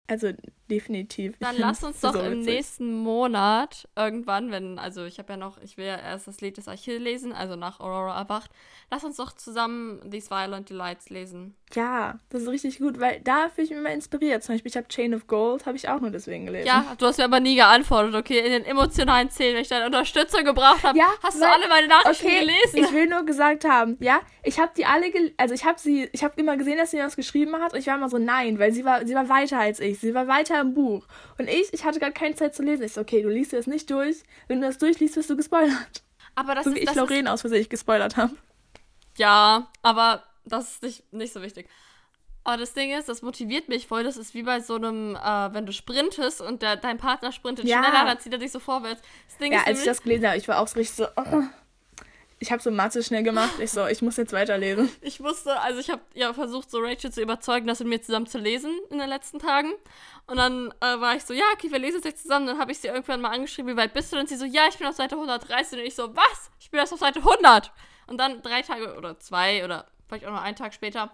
Also 0.07 0.33
definitiv. 0.69 1.35
Dann 1.39 1.55
lass 1.59 1.83
uns 1.83 2.01
doch 2.01 2.13
so 2.13 2.19
im 2.19 2.41
nächsten 2.41 2.93
Monat 2.93 3.87
irgendwann, 3.95 4.51
wenn, 4.51 4.79
also 4.79 5.05
ich 5.05 5.19
habe 5.19 5.33
ja 5.33 5.37
noch, 5.37 5.57
ich 5.61 5.77
will 5.77 5.85
ja 5.85 5.97
erst 5.97 6.27
das 6.27 6.41
Lied 6.41 6.57
des 6.57 6.67
Achill 6.67 6.97
lesen, 6.97 7.33
also 7.33 7.55
nach 7.55 7.79
Aurora 7.79 8.19
erwacht. 8.19 8.51
Lass 8.91 9.03
uns 9.03 9.17
doch 9.17 9.31
zusammen 9.31 10.09
These 10.09 10.29
Violent 10.29 10.69
Delights 10.69 11.09
lesen. 11.09 11.55
Ja, 11.73 12.19
das 12.29 12.43
ist 12.43 12.49
richtig 12.49 12.79
gut, 12.79 12.99
weil 12.99 13.19
da 13.21 13.49
fühle 13.49 13.65
ich 13.65 13.69
mich 13.71 13.79
immer 13.79 13.91
inspiriert. 13.91 14.43
Zum 14.43 14.55
Beispiel, 14.55 14.69
ich 14.69 14.77
habe 14.77 14.87
Chain 14.87 15.13
of 15.13 15.27
Gold, 15.27 15.65
habe 15.65 15.75
ich 15.75 15.89
auch 15.89 15.99
nur 15.99 16.11
deswegen 16.11 16.45
gelesen. 16.45 16.67
Ja, 16.67 16.95
du 16.97 17.05
hast 17.05 17.17
mir 17.17 17.25
aber 17.25 17.39
nie 17.39 17.55
geantwortet, 17.55 18.15
okay? 18.15 18.39
In 18.39 18.51
den 18.51 18.65
emotionalen 18.65 19.29
Szenen, 19.29 19.55
wenn 19.55 19.61
ich 19.61 19.67
deine 19.67 19.85
Unterstützung 19.85 20.43
gebraucht 20.43 20.83
habe, 20.83 20.97
ja, 20.97 21.07
hast 21.23 21.39
weil, 21.41 21.49
du 21.49 21.55
alle 21.55 21.67
meine 21.67 21.87
Nachrichten 21.87 22.27
okay, 22.27 22.39
gelesen. 22.41 22.77
Ich 22.77 22.91
will 22.93 23.07
nur 23.07 23.23
gesagt 23.23 23.65
haben, 23.65 23.97
ja, 23.99 24.21
ich 24.43 24.59
habe 24.59 24.71
die 24.77 24.85
alle, 24.85 25.11
also 25.37 25.53
ich 25.53 25.65
habe 25.65 25.79
sie, 25.79 26.07
ich 26.11 26.23
habe 26.23 26.39
immer 26.39 26.55
gesehen, 26.55 26.77
dass 26.77 26.91
sie 26.91 26.99
was 26.99 27.15
geschrieben 27.15 27.55
hat 27.55 27.73
und 27.73 27.79
ich 27.79 27.87
war 27.87 27.95
immer 27.95 28.09
so, 28.09 28.17
nein, 28.17 28.59
weil 28.59 28.71
sie 28.71 28.85
war, 28.85 29.05
sie 29.05 29.15
war 29.15 29.27
weiter 29.27 29.59
als 29.59 29.79
ich, 29.79 29.99
sie 29.99 30.13
war 30.13 30.27
weiter 30.27 30.54
im 30.61 30.73
Buch. 30.73 31.05
Und 31.37 31.49
ich, 31.49 31.73
ich 31.73 31.83
hatte 31.83 31.99
gar 31.99 32.11
keine 32.11 32.35
Zeit 32.35 32.55
zu 32.55 32.63
lesen. 32.63 32.83
Ich 32.83 32.93
so, 32.93 33.01
okay, 33.01 33.21
du 33.21 33.29
liest 33.29 33.53
das 33.53 33.67
nicht 33.67 33.89
durch. 33.89 34.17
Wenn 34.47 34.61
du 34.61 34.67
das 34.67 34.77
durchliest, 34.77 35.15
wirst 35.15 35.29
du 35.29 35.37
gespoilert. 35.37 36.03
Aber 36.35 36.55
das 36.55 36.65
so 36.65 36.71
ist, 36.71 36.75
wie 36.77 36.83
ich 36.83 36.95
Lorraine 36.95 37.31
aus 37.31 37.41
Versehen 37.41 37.67
gespoilert 37.69 38.17
habe. 38.17 38.35
Ja, 39.17 39.69
aber 39.81 40.23
das 40.45 40.71
ist 40.71 40.83
nicht, 40.83 41.13
nicht 41.13 41.33
so 41.33 41.41
wichtig. 41.41 41.69
Aber 42.43 42.57
das 42.57 42.73
Ding 42.73 42.91
ist, 42.91 43.09
das 43.09 43.23
motiviert 43.23 43.69
mich 43.69 43.87
voll. 43.87 44.03
Das 44.03 44.17
ist 44.17 44.35
wie 44.35 44.43
bei 44.43 44.59
so 44.59 44.75
einem, 44.75 45.15
äh, 45.15 45.53
wenn 45.53 45.65
du 45.65 45.73
sprintest 45.73 46.41
und 46.41 46.61
der, 46.61 46.75
dein 46.75 46.97
Partner 46.97 47.31
sprintet 47.31 47.65
ja. 47.65 47.79
schneller, 47.79 48.05
dann 48.05 48.19
zieht 48.19 48.33
er 48.33 48.39
dich 48.39 48.51
so 48.51 48.59
vorwärts. 48.59 49.01
Das 49.27 49.37
Ding 49.39 49.51
ja, 49.51 49.61
ist 49.61 49.67
als 49.67 49.79
ich 49.79 49.85
das 49.85 50.03
gelesen 50.03 50.27
habe, 50.27 50.37
ich 50.37 50.47
war 50.47 50.59
auch 50.59 50.67
so 50.67 50.77
richtig 50.77 50.95
so, 50.95 51.07
oh, 51.15 51.43
ich 52.39 52.51
habe 52.51 52.61
so 52.61 52.69
Mathe 52.69 53.01
schnell 53.01 53.23
gemacht. 53.23 53.59
Ich 53.59 53.71
so, 53.71 53.87
ich 53.87 54.01
muss 54.01 54.17
jetzt 54.17 54.33
weiterlesen. 54.33 54.89
Ich 55.01 55.21
wusste, 55.21 55.59
also 55.61 55.79
ich 55.79 55.89
habe 55.89 56.01
ja 56.13 56.33
versucht, 56.33 56.69
so 56.69 56.79
Rachel 56.79 57.11
zu 57.11 57.21
überzeugen, 57.21 57.67
dass 57.67 57.79
wir 57.79 57.87
mir 57.87 58.01
zusammen 58.01 58.27
zu 58.27 58.37
lesen 58.37 58.71
in 58.89 58.97
den 58.97 59.07
letzten 59.07 59.39
Tagen. 59.39 59.71
Und 60.27 60.37
dann 60.37 60.73
äh, 60.81 60.99
war 60.99 61.15
ich 61.15 61.23
so, 61.23 61.33
ja, 61.33 61.45
okay, 61.53 61.71
wir 61.71 61.79
lesen 61.79 62.01
jetzt 62.03 62.23
zusammen. 62.23 62.47
Dann 62.47 62.59
habe 62.59 62.71
ich 62.71 62.79
sie 62.79 62.87
irgendwann 62.87 63.21
mal 63.21 63.31
angeschrieben, 63.31 63.71
wie 63.71 63.77
weit 63.77 63.93
bist 63.93 64.11
du? 64.11 64.17
Und 64.17 64.27
sie 64.27 64.35
so, 64.35 64.45
ja, 64.45 64.63
ich 64.67 64.77
bin 64.77 64.87
auf 64.87 64.95
Seite 64.95 65.15
130. 65.15 65.79
Und 65.79 65.85
ich 65.85 65.95
so, 65.95 66.15
was? 66.15 66.51
Ich 66.59 66.69
bin 66.71 66.79
erst 66.79 66.93
auf 66.93 66.99
Seite 66.99 67.19
100. 67.19 67.71
Und 68.07 68.17
dann 68.17 68.41
drei 68.41 68.61
Tage 68.61 68.95
oder 68.97 69.19
zwei 69.19 69.63
oder 69.63 69.87
vielleicht 70.07 70.25
auch 70.25 70.31
noch 70.31 70.41
einen 70.41 70.55
Tag 70.55 70.73
später 70.73 71.11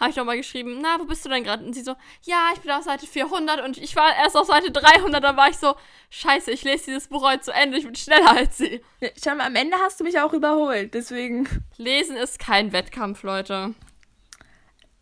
habe 0.00 0.10
ich 0.10 0.16
nochmal 0.16 0.36
geschrieben, 0.38 0.78
na, 0.80 0.96
wo 0.98 1.04
bist 1.04 1.24
du 1.24 1.28
denn 1.28 1.44
gerade? 1.44 1.62
Und 1.64 1.74
sie 1.74 1.82
so, 1.82 1.94
ja, 2.22 2.48
ich 2.54 2.60
bin 2.60 2.70
auf 2.70 2.82
Seite 2.84 3.06
400 3.06 3.62
und 3.62 3.76
ich 3.76 3.94
war 3.94 4.16
erst 4.16 4.36
auf 4.36 4.46
Seite 4.46 4.70
300. 4.72 5.22
Da 5.22 5.36
war 5.36 5.48
ich 5.50 5.58
so, 5.58 5.74
scheiße, 6.08 6.50
ich 6.50 6.64
lese 6.64 6.86
dieses 6.86 7.08
Buch 7.08 7.22
heute 7.22 7.42
zu 7.42 7.52
Ende, 7.52 7.76
ich 7.78 7.84
bin 7.84 7.94
schneller 7.94 8.30
als 8.36 8.58
sie. 8.58 8.80
Schau 9.22 9.34
mal, 9.34 9.46
am 9.46 9.56
Ende 9.56 9.76
hast 9.76 10.00
du 10.00 10.04
mich 10.04 10.18
auch 10.18 10.32
überholt, 10.32 10.94
deswegen. 10.94 11.46
Lesen 11.76 12.16
ist 12.16 12.38
kein 12.38 12.72
Wettkampf, 12.72 13.22
Leute. 13.22 13.74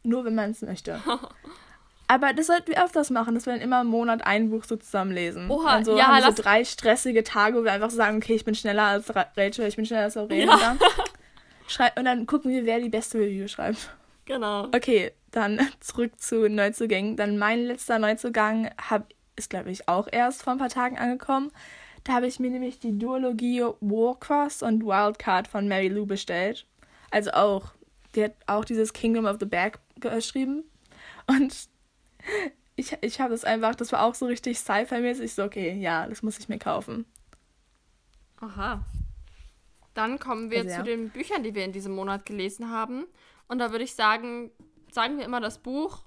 Nur 0.02 0.24
wenn 0.24 0.34
man 0.34 0.50
es 0.50 0.62
möchte. 0.62 1.00
Aber 2.10 2.32
das 2.32 2.46
sollten 2.46 2.68
wir 2.72 2.82
öfters 2.82 3.10
machen, 3.10 3.34
dass 3.34 3.44
wir 3.44 3.52
dann 3.52 3.60
immer 3.60 3.82
im 3.82 3.88
Monat 3.88 4.26
ein 4.26 4.48
Buch 4.50 4.64
so 4.64 4.76
zusammen 4.76 5.12
lesen. 5.12 5.50
Oha, 5.50 5.76
und 5.76 5.84
so 5.84 5.98
ja, 5.98 6.06
haben 6.06 6.24
wir 6.24 6.32
so 6.32 6.42
drei 6.42 6.64
stressige 6.64 7.22
Tage, 7.22 7.58
wo 7.58 7.64
wir 7.64 7.72
einfach 7.72 7.90
sagen, 7.90 8.16
okay, 8.16 8.34
ich 8.34 8.46
bin 8.46 8.54
schneller 8.54 8.84
als 8.84 9.14
Ra- 9.14 9.30
Rachel, 9.36 9.66
ich 9.66 9.76
bin 9.76 9.84
schneller 9.84 10.04
als 10.04 10.16
Aurelien. 10.16 10.48
Ja. 10.48 10.76
Und 11.96 12.06
dann 12.06 12.24
gucken 12.26 12.50
wir, 12.50 12.64
wer 12.64 12.80
die 12.80 12.88
beste 12.88 13.18
Review 13.18 13.46
schreibt. 13.46 13.90
Genau. 14.28 14.66
Okay, 14.66 15.12
dann 15.30 15.58
zurück 15.80 16.20
zu 16.20 16.48
Neuzugängen. 16.48 17.16
Dann 17.16 17.38
mein 17.38 17.64
letzter 17.64 17.98
Neuzugang 17.98 18.70
hab, 18.78 19.08
ist, 19.36 19.50
glaube 19.50 19.70
ich, 19.70 19.88
auch 19.88 20.06
erst 20.12 20.42
vor 20.42 20.52
ein 20.52 20.58
paar 20.58 20.68
Tagen 20.68 20.98
angekommen. 20.98 21.50
Da 22.04 22.12
habe 22.12 22.26
ich 22.26 22.38
mir 22.38 22.50
nämlich 22.50 22.78
die 22.78 22.96
Duologie 22.96 23.62
Warcross 23.80 24.62
und 24.62 24.84
Wildcard 24.84 25.48
von 25.48 25.66
Mary 25.66 25.88
Lou 25.88 26.06
bestellt. 26.06 26.66
Also 27.10 27.32
auch, 27.32 27.72
die 28.14 28.24
hat 28.24 28.34
auch 28.46 28.64
dieses 28.64 28.92
Kingdom 28.92 29.24
of 29.24 29.38
the 29.40 29.46
Bag 29.46 29.78
geschrieben. 29.98 30.64
Und 31.26 31.54
ich, 32.76 32.96
ich 33.00 33.20
habe 33.20 33.30
das 33.30 33.44
einfach, 33.44 33.74
das 33.74 33.92
war 33.92 34.02
auch 34.02 34.14
so 34.14 34.26
richtig 34.26 34.58
Sci-Fi-mäßig. 34.58 35.32
So, 35.32 35.44
okay, 35.44 35.72
ja, 35.72 36.06
das 36.06 36.22
muss 36.22 36.38
ich 36.38 36.50
mir 36.50 36.58
kaufen. 36.58 37.06
Aha. 38.40 38.84
Dann 39.94 40.18
kommen 40.18 40.50
wir 40.50 40.58
Also, 40.58 40.70
zu 40.70 40.76
ja. 40.76 40.82
den 40.82 41.08
Büchern, 41.08 41.42
die 41.42 41.54
wir 41.54 41.64
in 41.64 41.72
diesem 41.72 41.94
Monat 41.94 42.26
gelesen 42.26 42.70
haben. 42.70 43.06
Und 43.48 43.58
da 43.58 43.70
würde 43.72 43.84
ich 43.84 43.94
sagen, 43.94 44.50
sagen 44.92 45.18
wir 45.18 45.24
immer 45.24 45.40
das 45.40 45.58
Buch 45.58 46.02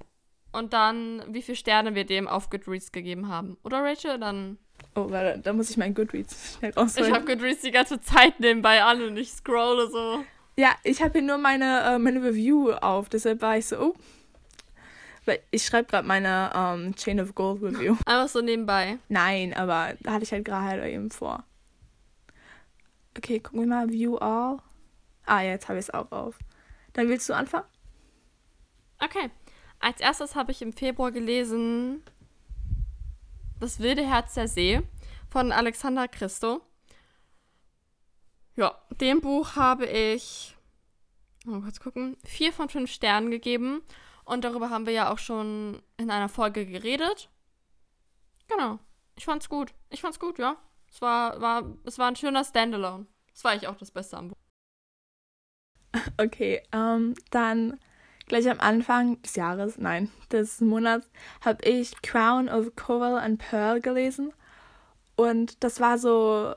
und 0.51 0.73
dann, 0.73 1.23
wie 1.29 1.41
viele 1.41 1.55
Sterne 1.55 1.95
wir 1.95 2.05
dem 2.05 2.27
auf 2.27 2.49
Goodreads 2.49 2.91
gegeben 2.91 3.27
haben. 3.27 3.57
Oder 3.63 3.83
Rachel? 3.83 4.19
Dann. 4.19 4.57
Oh, 4.95 5.09
warte, 5.09 5.39
da 5.39 5.53
muss 5.53 5.69
ich 5.69 5.77
meinen 5.77 5.93
Goodreads 5.93 6.57
schnell 6.57 6.71
Ich 6.71 6.77
rausholen. 6.77 7.13
habe 7.13 7.25
Goodreads 7.25 7.61
die 7.61 7.71
ganze 7.71 7.99
Zeit 8.01 8.39
nebenbei 8.39 8.83
an 8.83 9.01
und 9.01 9.17
ich 9.17 9.31
scrolle 9.31 9.89
so. 9.89 10.23
Ja, 10.57 10.75
ich 10.83 11.01
habe 11.01 11.13
hier 11.13 11.21
nur 11.21 11.37
meine, 11.37 11.81
äh, 11.81 11.99
meine 11.99 12.21
Review 12.23 12.71
auf, 12.73 13.09
deshalb 13.09 13.41
war 13.41 13.57
ich 13.57 13.67
so, 13.67 13.79
oh. 13.79 13.95
Weil 15.25 15.39
ich 15.51 15.63
schreibe 15.65 15.87
gerade 15.87 16.07
meine 16.07 16.51
ähm, 16.53 16.95
Chain 16.95 17.21
of 17.21 17.35
Gold 17.35 17.61
Review. 17.61 17.95
Einfach 18.05 18.27
so 18.27 18.41
nebenbei. 18.41 18.97
Nein, 19.07 19.53
aber 19.53 19.93
da 20.01 20.13
hatte 20.13 20.23
ich 20.23 20.31
halt 20.31 20.45
gerade 20.45 20.89
eben 20.89 21.11
vor. 21.11 21.43
Okay, 23.17 23.39
gucken 23.39 23.59
wir 23.61 23.67
mal, 23.67 23.89
View 23.89 24.17
All. 24.17 24.57
Ah, 25.25 25.41
ja, 25.41 25.51
jetzt 25.51 25.69
habe 25.69 25.77
ich 25.79 25.85
es 25.85 25.93
auch 25.93 26.11
auf. 26.11 26.37
Dann 26.93 27.07
willst 27.07 27.29
du 27.29 27.33
anfangen? 27.33 27.67
Okay. 28.99 29.31
Als 29.79 29.99
erstes 29.99 30.35
habe 30.35 30.51
ich 30.51 30.61
im 30.61 30.73
Februar 30.73 31.11
gelesen 31.11 32.03
Das 33.59 33.79
wilde 33.79 34.05
Herz 34.05 34.35
der 34.35 34.47
See 34.47 34.81
von 35.29 35.51
Alexander 35.51 36.07
Christo. 36.07 36.61
Ja, 38.55 38.75
dem 38.99 39.21
Buch 39.21 39.55
habe 39.55 39.85
ich, 39.85 40.55
mal 41.45 41.61
kurz 41.61 41.79
gucken, 41.79 42.17
vier 42.25 42.51
von 42.51 42.69
fünf 42.69 42.91
Sternen 42.91 43.31
gegeben. 43.31 43.81
Und 44.25 44.43
darüber 44.43 44.69
haben 44.69 44.85
wir 44.85 44.93
ja 44.93 45.11
auch 45.11 45.17
schon 45.17 45.81
in 45.97 46.11
einer 46.11 46.29
Folge 46.29 46.65
geredet. 46.65 47.29
Genau. 48.47 48.79
Ich 49.15 49.25
fand's 49.25 49.49
gut. 49.49 49.73
Ich 49.89 50.01
fand's 50.01 50.19
gut, 50.19 50.37
ja. 50.37 50.57
Es 50.89 51.01
war, 51.01 51.39
war, 51.41 51.63
es 51.85 51.97
war 51.97 52.07
ein 52.07 52.15
schöner 52.15 52.43
Standalone. 52.43 53.07
Das 53.31 53.43
war 53.43 53.51
eigentlich 53.51 53.67
auch 53.67 53.77
das 53.77 53.91
Beste 53.91 54.17
am 54.17 54.29
Buch. 54.29 54.37
Okay, 56.21 56.61
ähm, 56.71 57.15
dann 57.31 57.79
gleich 58.27 58.47
am 58.47 58.59
Anfang 58.59 59.19
des 59.23 59.35
Jahres, 59.35 59.79
nein, 59.79 60.11
des 60.31 60.61
Monats, 60.61 61.09
habe 61.43 61.67
ich 61.67 61.99
Crown 62.03 62.47
of 62.47 62.75
Coral 62.75 63.17
and 63.17 63.39
Pearl 63.39 63.81
gelesen. 63.81 64.31
Und 65.15 65.63
das 65.63 65.79
war 65.79 65.97
so 65.97 66.53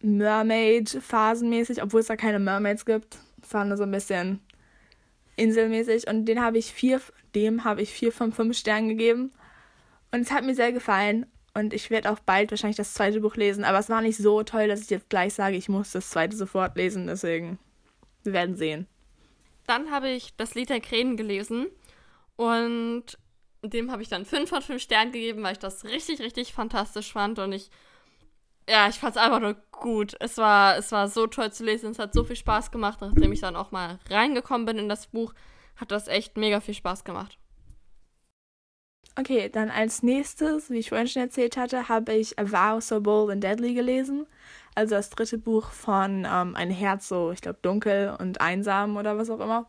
Mermaid-phasenmäßig, 0.00 1.82
obwohl 1.82 2.00
es 2.00 2.06
da 2.06 2.16
keine 2.16 2.38
Mermaids 2.38 2.84
gibt. 2.84 3.18
Es 3.42 3.52
war 3.52 3.64
nur 3.64 3.76
so 3.76 3.82
ein 3.82 3.90
bisschen 3.90 4.40
inselmäßig. 5.36 6.06
Und 6.08 6.26
den 6.26 6.40
habe 6.40 6.58
ich 6.58 6.72
vier, 6.72 7.00
dem 7.34 7.64
habe 7.64 7.82
ich 7.82 7.90
vier 7.90 8.12
von 8.12 8.32
fünf 8.32 8.56
Sternen 8.56 8.90
gegeben. 8.90 9.32
Und 10.12 10.20
es 10.20 10.30
hat 10.30 10.44
mir 10.44 10.54
sehr 10.54 10.72
gefallen. 10.72 11.26
Und 11.52 11.72
ich 11.72 11.90
werde 11.90 12.10
auch 12.10 12.18
bald 12.20 12.50
wahrscheinlich 12.50 12.76
das 12.76 12.94
zweite 12.94 13.20
Buch 13.20 13.36
lesen. 13.36 13.64
Aber 13.64 13.78
es 13.78 13.88
war 13.88 14.02
nicht 14.02 14.18
so 14.18 14.42
toll, 14.44 14.68
dass 14.68 14.82
ich 14.82 14.90
jetzt 14.90 15.10
gleich 15.10 15.34
sage, 15.34 15.56
ich 15.56 15.68
muss 15.68 15.92
das 15.92 16.10
zweite 16.10 16.36
sofort 16.36 16.76
lesen. 16.76 17.06
Deswegen, 17.06 17.58
wir 18.24 18.32
werden 18.32 18.56
sehen. 18.56 18.86
Dann 19.66 19.90
habe 19.90 20.10
ich 20.10 20.36
das 20.36 20.54
Lied 20.54 20.70
der 20.70 20.80
Krähen 20.80 21.16
gelesen 21.16 21.66
und 22.36 23.04
dem 23.62 23.90
habe 23.90 24.02
ich 24.02 24.08
dann 24.08 24.24
5 24.24 24.48
von 24.48 24.62
5 24.62 24.82
Sternen 24.82 25.12
gegeben, 25.12 25.42
weil 25.42 25.52
ich 25.52 25.58
das 25.58 25.84
richtig, 25.84 26.20
richtig 26.20 26.52
fantastisch 26.52 27.12
fand 27.12 27.38
und 27.38 27.52
ich, 27.52 27.70
ja, 28.68 28.88
ich 28.88 28.96
fand 28.96 29.16
es 29.16 29.22
einfach 29.22 29.40
nur 29.40 29.54
gut. 29.72 30.14
Es 30.20 30.36
war, 30.36 30.76
es 30.76 30.92
war 30.92 31.08
so 31.08 31.26
toll 31.26 31.52
zu 31.52 31.64
lesen, 31.64 31.90
es 31.90 31.98
hat 31.98 32.12
so 32.12 32.24
viel 32.24 32.36
Spaß 32.36 32.70
gemacht, 32.70 33.00
nachdem 33.00 33.32
ich 33.32 33.40
dann 33.40 33.56
auch 33.56 33.70
mal 33.70 33.98
reingekommen 34.10 34.66
bin 34.66 34.78
in 34.78 34.88
das 34.88 35.06
Buch, 35.06 35.32
hat 35.76 35.90
das 35.90 36.08
echt 36.08 36.36
mega 36.36 36.60
viel 36.60 36.74
Spaß 36.74 37.04
gemacht. 37.04 37.38
Okay, 39.16 39.48
dann 39.48 39.70
als 39.70 40.02
nächstes, 40.02 40.70
wie 40.70 40.78
ich 40.78 40.88
vorhin 40.88 41.06
schon 41.06 41.22
erzählt 41.22 41.56
hatte, 41.56 41.88
habe 41.88 42.14
ich 42.14 42.38
A 42.38 42.50
Vow 42.50 42.82
So 42.82 43.00
Bold 43.00 43.30
and 43.30 43.44
Deadly 43.44 43.72
gelesen. 43.72 44.26
Also 44.74 44.96
das 44.96 45.10
dritte 45.10 45.38
Buch 45.38 45.70
von 45.70 46.26
ähm, 46.30 46.56
Ein 46.56 46.70
Herz 46.70 47.08
so, 47.08 47.30
ich 47.30 47.40
glaube, 47.40 47.58
dunkel 47.62 48.16
und 48.18 48.40
einsam 48.40 48.96
oder 48.96 49.16
was 49.16 49.30
auch 49.30 49.40
immer. 49.40 49.66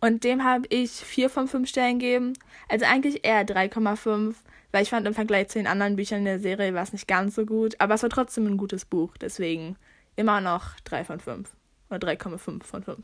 Und 0.00 0.24
dem 0.24 0.44
habe 0.44 0.66
ich 0.70 0.92
vier 0.92 1.28
von 1.28 1.46
fünf 1.46 1.68
Sternen 1.68 1.98
gegeben. 1.98 2.32
Also 2.68 2.86
eigentlich 2.86 3.24
eher 3.24 3.44
3,5, 3.44 4.34
weil 4.72 4.82
ich 4.82 4.90
fand 4.90 5.06
im 5.06 5.14
Vergleich 5.14 5.48
zu 5.48 5.58
den 5.58 5.66
anderen 5.66 5.96
Büchern 5.96 6.20
in 6.20 6.24
der 6.24 6.40
Serie 6.40 6.74
war 6.74 6.82
es 6.82 6.92
nicht 6.92 7.08
ganz 7.08 7.34
so 7.34 7.44
gut. 7.44 7.74
Aber 7.80 7.94
es 7.94 8.02
war 8.02 8.10
trotzdem 8.10 8.46
ein 8.46 8.56
gutes 8.56 8.84
Buch, 8.84 9.16
deswegen 9.18 9.76
immer 10.16 10.40
noch 10.40 10.74
3 10.84 11.04
von 11.04 11.20
5 11.20 11.50
oder 11.90 12.08
3,5 12.08 12.62
von 12.62 12.82
5. 12.82 12.98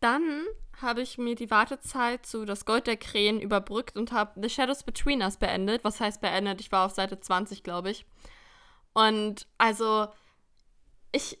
Dann 0.00 0.44
habe 0.80 1.02
ich 1.02 1.18
mir 1.18 1.34
die 1.34 1.50
Wartezeit 1.50 2.24
zu 2.24 2.44
Das 2.44 2.64
Gold 2.64 2.86
der 2.86 2.96
Krähen 2.96 3.40
überbrückt 3.40 3.96
und 3.96 4.12
habe 4.12 4.40
The 4.40 4.48
Shadows 4.48 4.84
Between 4.84 5.22
Us 5.22 5.36
beendet. 5.36 5.82
Was 5.82 6.00
heißt 6.00 6.20
beendet? 6.20 6.60
Ich 6.60 6.70
war 6.70 6.86
auf 6.86 6.92
Seite 6.92 7.18
20, 7.18 7.64
glaube 7.64 7.90
ich. 7.90 8.06
Und 8.98 9.46
also, 9.58 10.08
ich 11.12 11.38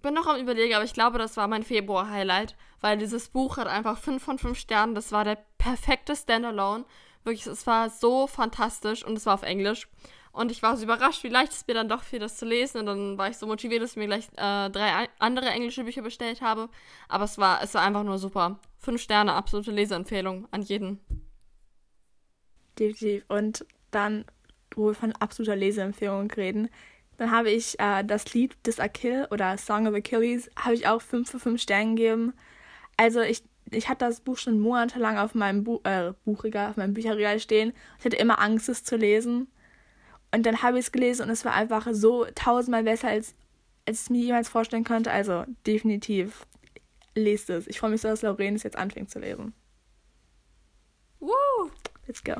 bin 0.00 0.14
noch 0.14 0.26
am 0.26 0.40
Überlegen, 0.40 0.74
aber 0.74 0.84
ich 0.84 0.94
glaube, 0.94 1.18
das 1.18 1.36
war 1.36 1.48
mein 1.48 1.62
Februar-Highlight, 1.62 2.56
weil 2.80 2.96
dieses 2.96 3.28
Buch 3.28 3.58
hat 3.58 3.66
einfach 3.66 3.98
5 3.98 4.22
von 4.22 4.38
5 4.38 4.58
Sternen. 4.58 4.94
Das 4.94 5.12
war 5.12 5.22
der 5.22 5.36
perfekte 5.58 6.16
Standalone. 6.16 6.86
Wirklich, 7.22 7.46
es 7.46 7.66
war 7.66 7.90
so 7.90 8.26
fantastisch 8.26 9.04
und 9.04 9.18
es 9.18 9.26
war 9.26 9.34
auf 9.34 9.42
Englisch. 9.42 9.86
Und 10.32 10.50
ich 10.50 10.62
war 10.62 10.78
so 10.78 10.84
überrascht, 10.84 11.24
wie 11.24 11.28
leicht 11.28 11.52
es 11.52 11.66
mir 11.66 11.74
dann 11.74 11.90
doch 11.90 12.02
fiel, 12.02 12.20
das 12.20 12.38
zu 12.38 12.46
lesen. 12.46 12.78
Und 12.78 12.86
dann 12.86 13.18
war 13.18 13.28
ich 13.28 13.36
so 13.36 13.46
motiviert, 13.46 13.82
dass 13.82 13.90
ich 13.90 13.96
mir 13.98 14.06
gleich 14.06 14.28
äh, 14.36 14.70
drei 14.70 15.10
andere 15.18 15.50
englische 15.50 15.84
Bücher 15.84 16.00
bestellt 16.00 16.40
habe. 16.40 16.70
Aber 17.08 17.24
es 17.24 17.36
war, 17.36 17.62
es 17.62 17.74
war 17.74 17.82
einfach 17.82 18.02
nur 18.02 18.16
super. 18.16 18.60
Fünf 18.78 19.02
Sterne, 19.02 19.34
absolute 19.34 19.72
Leseempfehlung 19.72 20.48
an 20.52 20.62
jeden. 20.62 21.00
Definitiv. 22.78 23.26
Und 23.28 23.66
dann, 23.90 24.24
wo 24.74 24.86
wir 24.86 24.94
von 24.94 25.12
absoluter 25.12 25.54
Leseempfehlung 25.54 26.30
reden, 26.30 26.70
dann 27.16 27.30
habe 27.30 27.50
ich 27.50 27.78
äh, 27.78 28.04
das 28.04 28.32
Lied 28.34 28.56
des 28.66 28.80
Achill 28.80 29.26
oder 29.30 29.56
Song 29.56 29.86
of 29.86 29.94
Achilles, 29.94 30.50
habe 30.56 30.74
ich 30.74 30.86
auch 30.86 31.00
5 31.00 31.30
von 31.30 31.40
5 31.40 31.62
Sternen 31.62 31.96
gegeben. 31.96 32.32
Also 32.96 33.20
ich, 33.20 33.42
ich 33.70 33.88
hatte 33.88 34.04
das 34.04 34.20
Buch 34.20 34.36
schon 34.36 34.58
monatelang 34.60 35.18
auf 35.18 35.34
meinem 35.34 35.64
Bu 35.64 35.80
äh, 35.84 36.12
Buchregal, 36.24 36.70
auf 36.70 36.76
meinem 36.76 36.94
Bücherregal 36.94 37.38
stehen. 37.40 37.72
Ich 37.98 38.04
hatte 38.04 38.16
immer 38.16 38.40
Angst, 38.40 38.68
es 38.68 38.84
zu 38.84 38.96
lesen. 38.96 39.48
Und 40.32 40.44
dann 40.46 40.62
habe 40.62 40.78
ich 40.78 40.86
es 40.86 40.92
gelesen 40.92 41.22
und 41.22 41.30
es 41.30 41.44
war 41.44 41.54
einfach 41.54 41.86
so 41.92 42.26
tausendmal 42.34 42.82
besser, 42.82 43.08
als, 43.08 43.34
als 43.86 43.98
ich 43.98 44.04
es 44.04 44.10
mir 44.10 44.24
jemals 44.24 44.48
vorstellen 44.48 44.84
konnte. 44.84 45.12
Also 45.12 45.44
definitiv 45.66 46.46
lest 47.14 47.50
es. 47.50 47.68
Ich 47.68 47.78
freue 47.78 47.90
mich 47.90 48.00
so, 48.00 48.08
dass 48.08 48.22
Lauren 48.22 48.56
es 48.56 48.64
jetzt 48.64 48.76
anfängt 48.76 49.10
zu 49.10 49.20
lesen. 49.20 49.54
Woo! 51.20 51.70
Let's 52.06 52.22
go. 52.22 52.34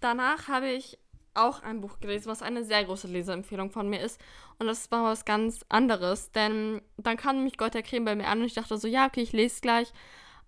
Danach 0.00 0.48
habe 0.48 0.68
ich 0.68 0.98
auch 1.34 1.62
ein 1.62 1.80
Buch 1.80 2.00
gelesen, 2.00 2.28
was 2.28 2.42
eine 2.42 2.64
sehr 2.64 2.84
große 2.84 3.08
Leseempfehlung 3.08 3.70
von 3.70 3.88
mir 3.88 4.00
ist. 4.00 4.20
Und 4.58 4.66
das 4.66 4.90
war 4.90 5.04
was 5.04 5.24
ganz 5.24 5.64
anderes, 5.68 6.32
denn 6.32 6.82
dann 6.96 7.16
kam 7.16 7.36
nämlich 7.36 7.56
Gott 7.56 7.74
der 7.74 7.82
Creme 7.82 8.04
bei 8.04 8.14
mir 8.14 8.28
an 8.28 8.40
und 8.40 8.46
ich 8.46 8.54
dachte 8.54 8.76
so, 8.76 8.88
ja, 8.88 9.06
okay, 9.06 9.22
ich 9.22 9.32
lese 9.32 9.54
es 9.54 9.60
gleich. 9.60 9.92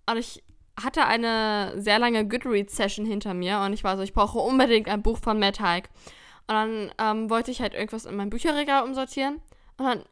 Und 0.09 0.19
ich 0.19 0.43
hatte 0.83 1.05
eine 1.05 1.73
sehr 1.77 1.99
lange 1.99 2.27
Goodreads-Session 2.27 3.07
hinter 3.07 3.35
mir 3.35 3.61
und 3.61 3.73
ich 3.73 3.85
war 3.85 3.97
so, 3.97 4.03
ich 4.03 4.15
brauche 4.15 4.39
unbedingt 4.39 4.89
ein 4.89 5.03
Buch 5.03 5.19
von 5.19 5.39
Matt 5.39 5.61
Haig. 5.61 5.89
Und 6.49 6.55
dann 6.55 6.93
ähm, 6.99 7.31
wollte 7.31 7.51
ich 7.51 7.61
halt 7.61 7.75
irgendwas 7.75 8.05
in 8.05 8.17
mein 8.17 8.31
Bücherregal 8.31 8.85
umsortieren. 8.85 9.41
Und 9.77 9.87
dann 9.87 10.05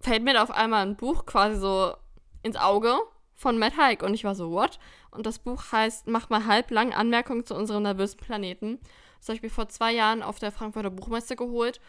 fällt 0.00 0.24
mir 0.24 0.34
da 0.34 0.42
auf 0.42 0.50
einmal 0.50 0.86
ein 0.86 0.96
Buch 0.96 1.26
quasi 1.26 1.58
so 1.58 1.94
ins 2.42 2.56
Auge 2.56 2.96
von 3.34 3.58
Matt 3.58 3.76
Haig 3.76 4.02
und 4.02 4.14
ich 4.14 4.24
war 4.24 4.34
so, 4.34 4.50
what? 4.50 4.78
Und 5.10 5.26
das 5.26 5.38
Buch 5.38 5.72
heißt 5.72 6.06
Mach 6.08 6.28
mal 6.30 6.46
halblang 6.46 6.92
Anmerkungen 6.92 7.44
zu 7.44 7.54
unserem 7.54 7.82
nervösen 7.82 8.18
Planeten. 8.18 8.80
Ich 9.28 9.42
mir 9.42 9.50
vor 9.50 9.68
zwei 9.68 9.92
Jahren 9.92 10.22
auf 10.22 10.38
der 10.38 10.52
Frankfurter 10.52 10.90
Buchmesse 10.90 11.36
geholt. 11.36 11.80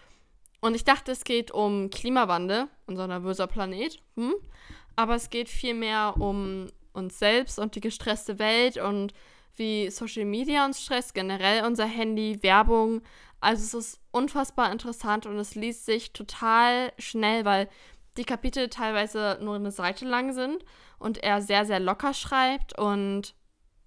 Und 0.59 0.75
ich 0.75 0.83
dachte, 0.83 1.11
es 1.11 1.23
geht 1.23 1.51
um 1.51 1.89
Klimawandel, 1.89 2.67
unser 2.87 3.07
nervöser 3.07 3.47
Planet. 3.47 4.01
Hm? 4.15 4.33
Aber 4.95 5.15
es 5.15 5.29
geht 5.29 5.49
vielmehr 5.49 6.15
um 6.17 6.67
uns 6.93 7.19
selbst 7.19 7.59
und 7.59 7.75
die 7.75 7.81
gestresste 7.81 8.39
Welt 8.39 8.77
und 8.77 9.13
wie 9.55 9.89
Social 9.89 10.25
Media 10.25 10.65
uns 10.65 10.81
stresst, 10.81 11.13
generell 11.13 11.65
unser 11.65 11.85
Handy, 11.85 12.41
Werbung. 12.41 13.01
Also 13.39 13.63
es 13.63 13.87
ist 13.87 14.01
unfassbar 14.11 14.71
interessant 14.71 15.25
und 15.25 15.37
es 15.37 15.55
liest 15.55 15.85
sich 15.85 16.13
total 16.13 16.91
schnell, 16.97 17.45
weil 17.45 17.69
die 18.17 18.25
Kapitel 18.25 18.69
teilweise 18.69 19.37
nur 19.41 19.55
eine 19.55 19.71
Seite 19.71 20.05
lang 20.05 20.33
sind 20.33 20.63
und 20.97 21.23
er 21.23 21.41
sehr, 21.41 21.65
sehr 21.65 21.79
locker 21.79 22.13
schreibt. 22.13 22.77
Und 22.77 23.35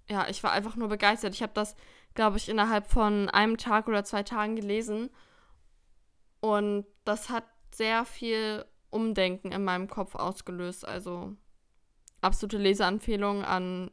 ja, 0.09 0.29
ich 0.29 0.43
war 0.43 0.53
einfach 0.53 0.77
nur 0.77 0.89
begeistert. 0.89 1.35
Ich 1.35 1.43
habe 1.43 1.53
das, 1.55 1.75
glaube 2.21 2.37
ich, 2.37 2.51
innerhalb 2.51 2.87
von 2.87 3.31
einem 3.31 3.57
Tag 3.57 3.89
oder 3.89 4.05
zwei 4.05 4.23
Tagen 4.23 4.55
gelesen. 4.55 5.09
Und 6.41 6.85
das 7.07 7.31
hat 7.31 7.45
sehr 7.75 8.05
viel 8.05 8.67
Umdenken 8.91 9.53
in 9.53 9.65
meinem 9.65 9.89
Kopf 9.89 10.15
ausgelöst. 10.15 10.87
Also 10.87 11.35
absolute 12.21 12.59
Leseempfehlung 12.59 13.43
an 13.43 13.91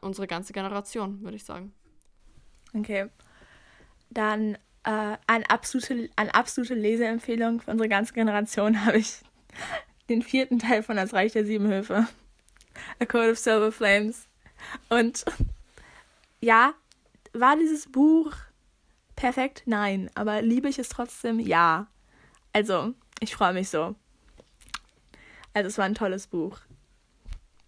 unsere 0.00 0.26
ganze 0.26 0.54
Generation, 0.54 1.20
würde 1.20 1.36
ich 1.36 1.44
sagen. 1.44 1.74
Okay. 2.72 3.10
Dann 4.08 4.54
äh, 4.84 5.18
eine, 5.26 5.50
absolute, 5.50 6.08
eine 6.16 6.34
absolute 6.34 6.72
Leseempfehlung 6.72 7.60
für 7.60 7.70
unsere 7.70 7.90
ganze 7.90 8.14
Generation 8.14 8.86
habe 8.86 8.96
ich 8.96 9.18
den 10.08 10.22
vierten 10.22 10.58
Teil 10.58 10.82
von 10.82 10.96
Das 10.96 11.12
Reich 11.12 11.32
der 11.32 11.44
Sieben 11.44 11.66
Höfe. 11.68 12.08
A 12.98 13.04
Code 13.04 13.32
of 13.32 13.38
Silver 13.38 13.72
Flames. 13.72 14.26
Und 14.88 15.26
ja, 16.40 16.72
war 17.32 17.56
dieses 17.56 17.90
Buch 17.90 18.32
perfekt? 19.16 19.62
Nein. 19.66 20.10
Aber 20.14 20.42
liebe 20.42 20.68
ich 20.68 20.78
es 20.78 20.88
trotzdem? 20.88 21.40
Ja. 21.40 21.88
Also, 22.52 22.94
ich 23.20 23.34
freue 23.34 23.54
mich 23.54 23.70
so. 23.70 23.94
Also, 25.54 25.68
es 25.68 25.78
war 25.78 25.84
ein 25.84 25.94
tolles 25.94 26.26
Buch. 26.26 26.58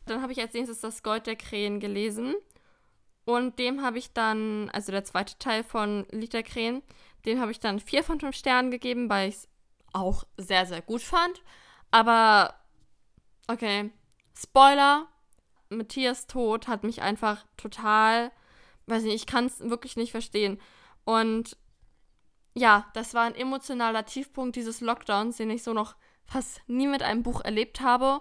Dann 0.06 0.22
habe 0.22 0.32
ich 0.32 0.40
als 0.40 0.52
nächstes 0.52 0.80
das 0.80 1.02
Gold 1.02 1.26
der 1.26 1.36
Krähen 1.36 1.80
gelesen. 1.80 2.34
Und 3.24 3.58
dem 3.58 3.82
habe 3.82 3.98
ich 3.98 4.12
dann, 4.12 4.68
also 4.70 4.92
der 4.92 5.04
zweite 5.04 5.38
Teil 5.38 5.64
von 5.64 6.06
Lied 6.10 6.34
der 6.34 6.42
Krähen, 6.42 6.82
dem 7.24 7.40
habe 7.40 7.52
ich 7.52 7.60
dann 7.60 7.80
vier 7.80 8.04
von 8.04 8.20
fünf 8.20 8.36
Sternen 8.36 8.70
gegeben, 8.70 9.08
weil 9.08 9.30
ich 9.30 9.36
es 9.36 9.48
auch 9.94 10.24
sehr, 10.36 10.66
sehr 10.66 10.82
gut 10.82 11.00
fand. 11.00 11.42
Aber, 11.90 12.54
okay, 13.48 13.90
Spoiler, 14.36 15.08
Matthias 15.70 16.26
Tod 16.26 16.68
hat 16.68 16.84
mich 16.84 17.00
einfach 17.00 17.46
total, 17.56 18.30
weiß 18.86 19.02
nicht, 19.04 19.14
ich 19.14 19.26
kann 19.26 19.46
es 19.46 19.60
wirklich 19.60 19.96
nicht 19.96 20.12
verstehen. 20.12 20.60
Und 21.04 21.56
ja, 22.54 22.86
das 22.94 23.14
war 23.14 23.22
ein 23.22 23.34
emotionaler 23.34 24.06
Tiefpunkt 24.06 24.56
dieses 24.56 24.80
Lockdowns, 24.80 25.36
den 25.36 25.50
ich 25.50 25.62
so 25.62 25.72
noch 25.72 25.96
fast 26.24 26.60
nie 26.68 26.86
mit 26.86 27.02
einem 27.02 27.22
Buch 27.22 27.40
erlebt 27.42 27.80
habe. 27.80 28.20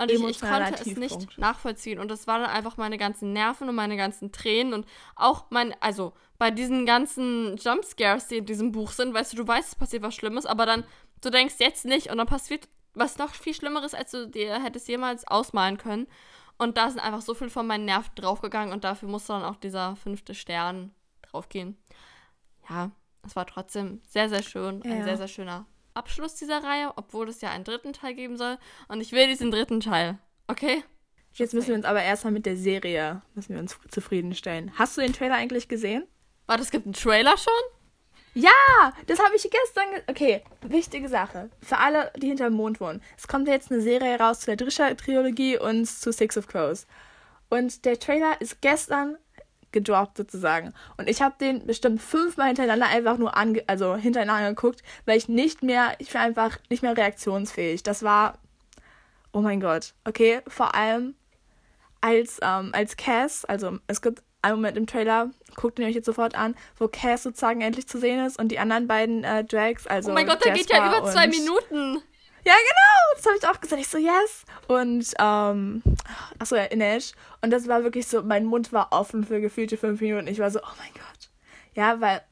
Und 0.00 0.10
ich, 0.10 0.22
ich, 0.22 0.40
konnte 0.40 0.72
Tiefpunkt. 0.82 0.86
es 0.86 0.96
nicht 0.96 1.38
nachvollziehen. 1.38 1.98
Und 1.98 2.08
das 2.10 2.26
waren 2.26 2.42
dann 2.42 2.50
einfach 2.50 2.76
meine 2.76 2.98
ganzen 2.98 3.32
Nerven 3.32 3.68
und 3.68 3.74
meine 3.74 3.96
ganzen 3.96 4.30
Tränen 4.30 4.72
und 4.72 4.86
auch 5.16 5.46
mein, 5.50 5.74
also 5.80 6.12
bei 6.38 6.52
diesen 6.52 6.86
ganzen 6.86 7.56
Jumpscares, 7.56 8.28
die 8.28 8.38
in 8.38 8.46
diesem 8.46 8.70
Buch 8.70 8.92
sind, 8.92 9.12
weißt 9.12 9.32
du, 9.32 9.38
du 9.38 9.46
weißt, 9.46 9.68
es 9.70 9.74
passiert 9.74 10.04
was 10.04 10.14
Schlimmes, 10.14 10.46
aber 10.46 10.66
dann, 10.66 10.84
du 11.20 11.30
denkst 11.30 11.56
jetzt 11.58 11.84
nicht 11.84 12.10
und 12.10 12.18
dann 12.18 12.28
passiert 12.28 12.68
was 12.94 13.18
noch 13.18 13.34
viel 13.34 13.54
Schlimmeres, 13.54 13.92
als 13.92 14.12
du 14.12 14.28
dir 14.28 14.62
hättest 14.62 14.86
jemals 14.88 15.26
ausmalen 15.26 15.78
können. 15.78 16.06
Und 16.58 16.76
da 16.76 16.90
sind 16.90 17.00
einfach 17.00 17.22
so 17.22 17.34
viel 17.34 17.50
von 17.50 17.66
meinen 17.66 17.84
Nerven 17.84 18.14
draufgegangen 18.16 18.72
und 18.72 18.84
dafür 18.84 19.08
musste 19.08 19.32
dann 19.32 19.44
auch 19.44 19.56
dieser 19.56 19.96
fünfte 19.96 20.34
Stern 20.34 20.92
draufgehen. 21.22 21.78
Ja, 22.68 22.90
es 23.24 23.36
war 23.36 23.46
trotzdem 23.46 24.00
sehr, 24.08 24.28
sehr 24.28 24.42
schön. 24.42 24.82
Ja. 24.84 24.92
Ein 24.92 25.04
sehr, 25.04 25.16
sehr 25.16 25.28
schöner 25.28 25.66
Abschluss 25.94 26.34
dieser 26.34 26.62
Reihe, 26.62 26.92
obwohl 26.96 27.28
es 27.28 27.40
ja 27.40 27.50
einen 27.50 27.64
dritten 27.64 27.92
Teil 27.92 28.14
geben 28.14 28.36
soll. 28.36 28.58
Und 28.88 29.00
ich 29.00 29.12
will 29.12 29.26
diesen 29.26 29.50
dritten 29.50 29.80
Teil. 29.80 30.18
Okay? 30.46 30.82
Jetzt 31.32 31.54
müssen 31.54 31.68
wir 31.68 31.74
uns 31.74 31.84
aber 31.84 32.02
erstmal 32.02 32.32
mit 32.32 32.46
der 32.46 32.56
Serie 32.56 33.22
müssen 33.34 33.54
wir 33.54 33.60
uns 33.60 33.78
zufriedenstellen. 33.90 34.72
Hast 34.78 34.96
du 34.96 35.00
den 35.00 35.12
Trailer 35.12 35.34
eigentlich 35.34 35.68
gesehen? 35.68 36.06
Warte, 36.46 36.62
es 36.62 36.70
gibt 36.70 36.86
einen 36.86 36.94
Trailer 36.94 37.36
schon? 37.36 37.52
Ja, 38.34 38.92
das 39.06 39.18
habe 39.18 39.34
ich 39.34 39.42
gestern. 39.42 39.84
okay, 40.06 40.42
wichtige 40.62 41.08
Sache. 41.08 41.50
Für 41.60 41.78
alle, 41.78 42.12
die 42.16 42.28
hinter 42.28 42.44
dem 42.44 42.54
Mond 42.54 42.80
wohnen. 42.80 43.02
Es 43.16 43.26
kommt 43.26 43.48
jetzt 43.48 43.72
eine 43.72 43.80
Serie 43.80 44.18
raus 44.18 44.40
zu 44.40 44.46
der 44.46 44.56
Drischer-Trilogie 44.56 45.58
und 45.58 45.86
zu 45.86 46.12
Six 46.12 46.36
of 46.36 46.46
Crows. 46.46 46.86
Und 47.48 47.84
der 47.84 47.98
Trailer 47.98 48.40
ist 48.40 48.60
gestern 48.60 49.16
gedroppt 49.72 50.16
sozusagen. 50.16 50.72
Und 50.96 51.08
ich 51.08 51.20
habe 51.22 51.34
den 51.40 51.66
bestimmt 51.66 52.00
fünfmal 52.00 52.48
hintereinander 52.48 52.86
einfach 52.86 53.18
nur 53.18 53.36
ange 53.36 53.62
also 53.66 53.96
hintereinander 53.96 54.50
geguckt, 54.50 54.82
weil 55.04 55.18
ich 55.18 55.28
nicht 55.28 55.62
mehr, 55.62 55.94
ich 55.98 56.12
war 56.14 56.22
einfach 56.22 56.58
nicht 56.70 56.82
mehr 56.82 56.96
reaktionsfähig. 56.96 57.82
Das 57.82 58.02
war, 58.02 58.38
oh 59.32 59.40
mein 59.40 59.60
Gott, 59.60 59.94
okay, 60.04 60.40
vor 60.46 60.74
allem 60.74 61.14
als, 62.00 62.38
ähm, 62.42 62.70
als 62.72 62.96
Cass, 62.96 63.44
also 63.44 63.78
es 63.88 64.00
gibt 64.00 64.22
einen 64.48 64.62
Moment 64.62 64.76
im 64.76 64.86
Trailer, 64.86 65.30
guckt 65.56 65.78
ihn 65.78 65.86
euch 65.86 65.94
jetzt 65.94 66.06
sofort 66.06 66.34
an, 66.34 66.54
wo 66.78 66.88
Cass 66.88 67.22
sozusagen 67.22 67.60
endlich 67.60 67.88
zu 67.88 67.98
sehen 67.98 68.24
ist 68.24 68.38
und 68.38 68.48
die 68.48 68.58
anderen 68.58 68.86
beiden 68.86 69.24
äh, 69.24 69.44
Drags, 69.44 69.86
also 69.86 70.10
Oh 70.10 70.14
mein 70.14 70.26
Gott, 70.26 70.44
da 70.44 70.52
geht 70.52 70.70
ja 70.70 70.86
über 70.86 71.10
zwei 71.10 71.26
Minuten. 71.26 72.02
Ja, 72.44 72.54
genau, 72.54 73.16
das 73.16 73.26
habe 73.26 73.36
ich 73.36 73.46
auch 73.46 73.60
gesagt. 73.60 73.80
Ich 73.82 73.88
so, 73.88 73.98
yes. 73.98 74.44
Und, 74.68 75.12
ähm, 75.18 75.82
achso, 76.38 76.56
ja, 76.56 76.64
Inesh. 76.64 77.12
Und 77.42 77.50
das 77.50 77.68
war 77.68 77.82
wirklich 77.82 78.06
so, 78.06 78.22
mein 78.22 78.44
Mund 78.44 78.72
war 78.72 78.88
offen 78.90 79.24
für 79.24 79.40
gefühlte 79.40 79.76
fünf 79.76 80.00
Minuten. 80.00 80.28
Ich 80.28 80.38
war 80.38 80.50
so, 80.50 80.60
oh 80.60 80.74
mein 80.78 80.92
Gott. 80.94 81.30
Ja, 81.74 82.00
weil, 82.00 82.22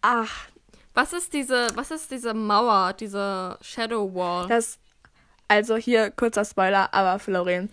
ach. 0.00 0.48
Was 0.94 1.12
ist 1.12 1.32
diese, 1.32 1.68
was 1.74 1.90
ist 1.90 2.10
diese 2.10 2.34
Mauer, 2.34 2.92
diese 2.92 3.56
Shadow 3.60 4.14
Wall? 4.14 4.48
Das, 4.48 4.78
also 5.46 5.76
hier 5.76 6.10
kurzer 6.10 6.44
Spoiler, 6.44 6.92
aber 6.92 7.18
für 7.18 7.32
Lorraine. 7.32 7.68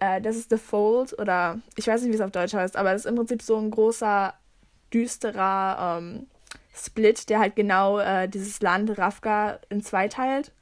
Äh, 0.00 0.20
das 0.20 0.36
ist 0.36 0.50
The 0.50 0.56
Fold 0.56 1.18
oder 1.18 1.60
ich 1.76 1.86
weiß 1.86 2.02
nicht, 2.02 2.10
wie 2.10 2.16
es 2.16 2.20
auf 2.20 2.30
Deutsch 2.30 2.54
heißt, 2.54 2.76
aber 2.76 2.92
das 2.92 3.04
ist 3.04 3.10
im 3.10 3.16
Prinzip 3.16 3.42
so 3.42 3.56
ein 3.56 3.70
großer, 3.70 4.34
düsterer 4.92 5.98
ähm, 5.98 6.26
Split, 6.74 7.28
der 7.28 7.40
halt 7.40 7.56
genau 7.56 7.98
äh, 7.98 8.28
dieses 8.28 8.60
Land 8.60 8.96
Rafka 8.98 9.58
in 9.68 9.82
zwei 9.82 10.08
teilt. 10.08 10.52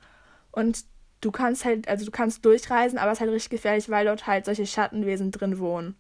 Und 0.51 0.85
du 1.21 1.31
kannst 1.31 1.65
halt, 1.65 1.89
also 1.89 2.05
du 2.05 2.11
kannst 2.11 2.45
durchreisen, 2.45 2.99
aber 2.99 3.13
es 3.13 3.19
ist 3.19 3.21
halt 3.21 3.31
richtig 3.33 3.51
gefährlich, 3.51 3.89
weil 3.89 4.07
dort 4.07 4.27
halt 4.27 4.45
solche 4.45 4.67
Schattenwesen 4.67 5.31
drin 5.31 5.59
wohnen. 5.59 5.97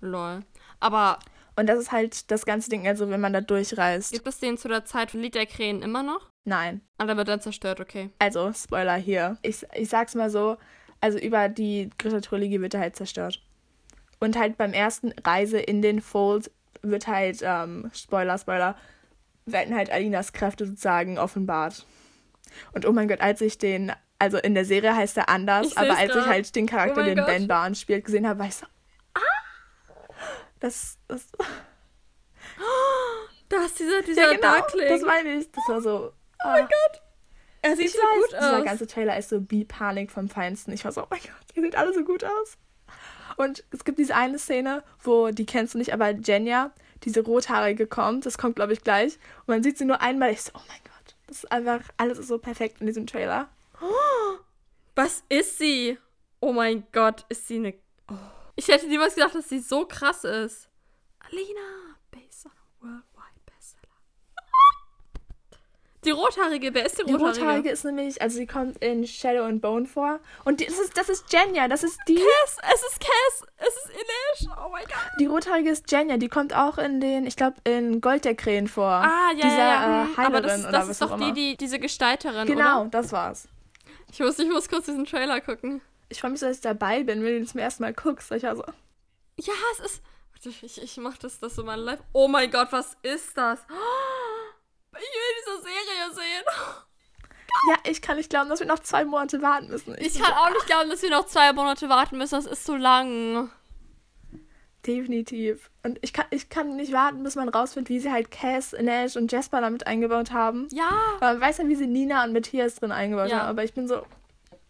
Lol. 0.00 0.40
Aber. 0.78 1.18
Und 1.56 1.66
das 1.66 1.78
ist 1.78 1.92
halt 1.92 2.30
das 2.30 2.46
ganze 2.46 2.70
Ding, 2.70 2.86
also 2.86 3.10
wenn 3.10 3.20
man 3.20 3.34
da 3.34 3.42
durchreist. 3.42 4.12
Gibt 4.12 4.26
es 4.26 4.38
den 4.38 4.56
zu 4.56 4.68
der 4.68 4.86
Zeit 4.86 5.10
von 5.10 5.20
Lied 5.20 5.34
der 5.34 5.44
Krähen 5.44 5.82
immer 5.82 6.02
noch? 6.02 6.30
Nein. 6.44 6.80
Ah, 6.96 7.04
der 7.04 7.18
wird 7.18 7.28
dann 7.28 7.42
zerstört, 7.42 7.80
okay. 7.80 8.08
Also, 8.18 8.50
Spoiler 8.54 8.96
hier. 8.96 9.36
Ich, 9.42 9.66
ich 9.74 9.90
sag's 9.90 10.14
mal 10.14 10.30
so, 10.30 10.56
also 11.00 11.18
über 11.18 11.48
die 11.48 11.90
Gritter-Trilogie 11.98 12.60
wird 12.60 12.74
er 12.74 12.80
halt 12.80 12.96
zerstört. 12.96 13.42
Und 14.18 14.38
halt 14.38 14.58
beim 14.58 14.72
ersten 14.72 15.12
Reise 15.24 15.58
in 15.58 15.82
den 15.82 16.00
Fold 16.00 16.50
wird 16.82 17.06
halt, 17.06 17.40
ähm, 17.42 17.90
Spoiler, 17.94 18.38
Spoiler, 18.38 18.76
werden 19.46 19.74
halt 19.74 19.90
Alinas 19.90 20.32
Kräfte 20.32 20.66
sozusagen 20.66 21.18
offenbart. 21.18 21.86
Und 22.72 22.86
oh 22.86 22.92
mein 22.92 23.08
Gott, 23.08 23.20
als 23.20 23.40
ich 23.40 23.58
den, 23.58 23.92
also 24.18 24.38
in 24.38 24.54
der 24.54 24.64
Serie 24.64 24.94
heißt 24.94 25.16
er 25.16 25.28
anders, 25.28 25.76
aber 25.76 25.96
als 25.96 26.12
grad. 26.12 26.22
ich 26.22 26.26
halt 26.28 26.56
den 26.56 26.66
Charakter, 26.66 27.00
oh 27.00 27.04
den 27.04 27.16
Gott. 27.16 27.26
Ben 27.26 27.48
Barn 27.48 27.74
spielt, 27.74 28.04
gesehen 28.04 28.28
habe, 28.28 28.40
war 28.40 28.46
ich 28.46 28.56
so, 28.56 28.66
ah, 29.14 29.20
das, 30.60 30.98
das. 31.08 31.28
Da 33.48 33.64
ist 33.64 33.80
dieser, 33.80 34.02
dieser 34.02 34.22
ja, 34.22 34.32
genau, 34.32 34.42
Darkling. 34.42 34.88
Das 34.88 35.02
meine 35.02 35.32
ich. 35.34 35.50
Das 35.50 35.68
war 35.68 35.80
so. 35.80 36.12
Oh 36.44 36.48
mein 36.48 36.64
ah. 36.64 36.68
Gott. 36.68 37.02
Er 37.62 37.76
sieht 37.76 37.86
ich 37.86 37.92
so 37.92 37.98
weiß, 37.98 38.26
gut 38.26 38.34
aus. 38.34 38.44
Dieser 38.50 38.62
ganze 38.62 38.86
Trailer 38.86 39.18
ist 39.18 39.28
so 39.28 39.40
Bi-Panik 39.40 40.10
vom 40.10 40.28
Feinsten. 40.28 40.72
Ich 40.72 40.84
war 40.84 40.92
so, 40.92 41.02
oh 41.02 41.06
mein 41.10 41.20
Gott, 41.20 41.56
ihr 41.56 41.62
seht 41.62 41.76
alle 41.76 41.92
so 41.92 42.04
gut 42.04 42.24
aus. 42.24 42.56
Und 43.36 43.64
es 43.70 43.84
gibt 43.84 43.98
diese 43.98 44.14
eine 44.14 44.38
Szene, 44.38 44.82
wo, 45.02 45.30
die 45.30 45.46
kennst 45.46 45.74
du 45.74 45.78
nicht, 45.78 45.92
aber 45.92 46.10
Jenja, 46.10 46.72
diese 47.04 47.22
rothaarige 47.22 47.86
kommt, 47.86 48.26
das 48.26 48.38
kommt, 48.38 48.56
glaube 48.56 48.72
ich, 48.72 48.82
gleich. 48.82 49.18
Und 49.40 49.48
man 49.48 49.62
sieht 49.62 49.78
sie 49.78 49.84
nur 49.84 50.00
einmal. 50.00 50.32
Ich 50.32 50.42
so, 50.42 50.52
oh 50.54 50.60
mein 50.68 50.80
Gott. 50.84 51.16
Das 51.26 51.38
ist 51.38 51.52
einfach, 51.52 51.80
alles 51.96 52.18
ist 52.18 52.28
so 52.28 52.38
perfekt 52.38 52.80
in 52.80 52.86
diesem 52.86 53.06
Trailer. 53.06 53.48
was 54.94 55.22
ist 55.28 55.58
sie? 55.58 55.98
Oh 56.40 56.52
mein 56.52 56.84
Gott, 56.92 57.24
ist 57.28 57.46
sie 57.46 57.56
eine. 57.56 57.74
Oh. 58.10 58.14
Ich 58.56 58.68
hätte 58.68 58.86
niemals 58.88 59.14
gedacht, 59.14 59.34
dass 59.34 59.48
sie 59.48 59.60
so 59.60 59.86
krass 59.86 60.24
ist. 60.24 60.68
Alina, 61.20 61.89
Die 66.04 66.10
rothaarige, 66.12 66.72
wer 66.72 66.86
ist 66.86 66.96
die 66.98 67.02
rothaarige? 67.02 67.18
Die 67.18 67.40
rothaarige 67.40 67.70
ist 67.70 67.84
nämlich, 67.84 68.22
also 68.22 68.36
sie 68.38 68.46
kommt 68.46 68.82
in 68.82 69.06
Shadow 69.06 69.44
and 69.44 69.60
Bone 69.60 69.84
vor. 69.86 70.18
Und 70.44 70.60
die, 70.60 70.64
das 70.66 70.78
ist, 70.78 70.96
das 70.96 71.08
ist 71.10 71.30
Jenya, 71.32 71.68
das 71.68 71.82
ist 71.82 71.98
die. 72.08 72.14
Cass, 72.14 72.56
es 72.72 72.82
ist 72.82 73.00
Cass, 73.00 73.48
es 73.58 73.68
ist 73.76 73.90
Inish. 73.90 74.50
Oh 74.56 74.70
mein 74.70 74.84
Gott. 74.84 75.10
Die 75.18 75.26
rothaarige 75.26 75.70
ist 75.70 75.90
Jenya, 75.92 76.16
die 76.16 76.28
kommt 76.28 76.54
auch 76.54 76.78
in 76.78 77.00
den, 77.00 77.26
ich 77.26 77.36
glaube, 77.36 77.56
in 77.64 78.00
Gold 78.00 78.24
der 78.24 78.34
Krähen 78.34 78.66
vor. 78.66 78.86
Ah, 78.86 79.30
ja, 79.36 79.42
Dieser, 79.42 79.58
ja, 79.58 79.64
ja. 79.66 80.02
Äh, 80.04 80.16
Heilerin 80.16 80.24
Aber 80.26 80.40
das, 80.40 80.62
das 80.70 80.88
ist 80.88 81.02
doch 81.02 81.18
die, 81.18 81.32
die, 81.32 81.56
diese 81.58 81.78
Gestalterin, 81.78 82.46
Genau, 82.46 82.82
oder? 82.82 82.90
das 82.90 83.12
war's. 83.12 83.46
Ich 84.10 84.20
muss, 84.20 84.38
ich 84.38 84.48
muss 84.48 84.68
kurz 84.68 84.86
diesen 84.86 85.04
Trailer 85.04 85.40
gucken. 85.42 85.82
Ich 86.08 86.20
freue 86.20 86.30
mich 86.30 86.40
so, 86.40 86.46
dass 86.46 86.56
ich 86.56 86.62
dabei 86.62 87.04
bin, 87.04 87.22
wenn 87.22 87.32
du 87.32 87.38
den 87.40 87.46
zum 87.46 87.60
ersten 87.60 87.82
Mal 87.82 87.92
guckst. 87.92 88.32
Ich 88.32 88.46
also, 88.48 88.64
Ja, 89.36 89.52
es 89.74 89.80
ist. 89.92 90.02
Ich, 90.62 90.82
ich 90.82 90.96
mach 90.96 91.18
das, 91.18 91.38
das 91.38 91.54
so 91.54 91.62
mal 91.62 91.78
live. 91.78 92.00
Oh 92.14 92.26
mein 92.26 92.50
Gott, 92.50 92.68
was 92.70 92.96
ist 93.02 93.36
das? 93.36 93.60
Ich 94.92 94.98
will 95.00 95.34
diese 95.40 95.62
Serie 95.62 96.14
sehen. 96.14 96.44
ja, 97.68 97.76
ich 97.90 98.02
kann 98.02 98.16
nicht 98.16 98.30
glauben, 98.30 98.48
dass 98.50 98.60
wir 98.60 98.66
noch 98.66 98.80
zwei 98.80 99.04
Monate 99.04 99.40
warten 99.42 99.68
müssen. 99.68 99.94
Ich 99.98 100.14
bin 100.14 100.22
kann 100.22 100.34
auch 100.34 100.50
nicht 100.50 100.66
glauben, 100.66 100.90
dass 100.90 101.02
wir 101.02 101.10
noch 101.10 101.26
zwei 101.26 101.52
Monate 101.52 101.88
warten 101.88 102.18
müssen. 102.18 102.34
Das 102.34 102.46
ist 102.46 102.64
so 102.64 102.76
lang. 102.76 103.50
Definitiv. 104.86 105.70
Und 105.82 105.98
ich 106.00 106.12
kann, 106.14 106.24
ich 106.30 106.48
kann 106.48 106.76
nicht 106.76 106.92
warten, 106.92 107.22
bis 107.22 107.34
man 107.36 107.48
rausfindet, 107.50 107.90
wie 107.90 108.00
sie 108.00 108.10
halt 108.10 108.30
Cass, 108.30 108.72
Nash 108.80 109.14
und 109.16 109.30
Jasper 109.30 109.60
damit 109.60 109.86
eingebaut 109.86 110.32
haben. 110.32 110.68
Ja. 110.72 110.88
Aber 111.20 111.32
man 111.34 111.40
weiß 111.42 111.58
ja, 111.58 111.68
wie 111.68 111.74
sie 111.74 111.86
Nina 111.86 112.24
und 112.24 112.32
Matthias 112.32 112.76
drin 112.76 112.90
eingebaut 112.92 113.28
Ja. 113.30 113.40
haben. 113.40 113.48
Aber 113.50 113.64
ich 113.64 113.74
bin 113.74 113.86
so, 113.86 114.06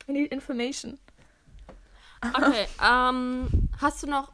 I 0.09 0.13
need 0.13 0.33
information. 0.33 0.99
Okay, 2.37 2.67
ähm, 2.85 3.49
hast 3.81 4.03
du 4.03 4.07
noch 4.09 4.31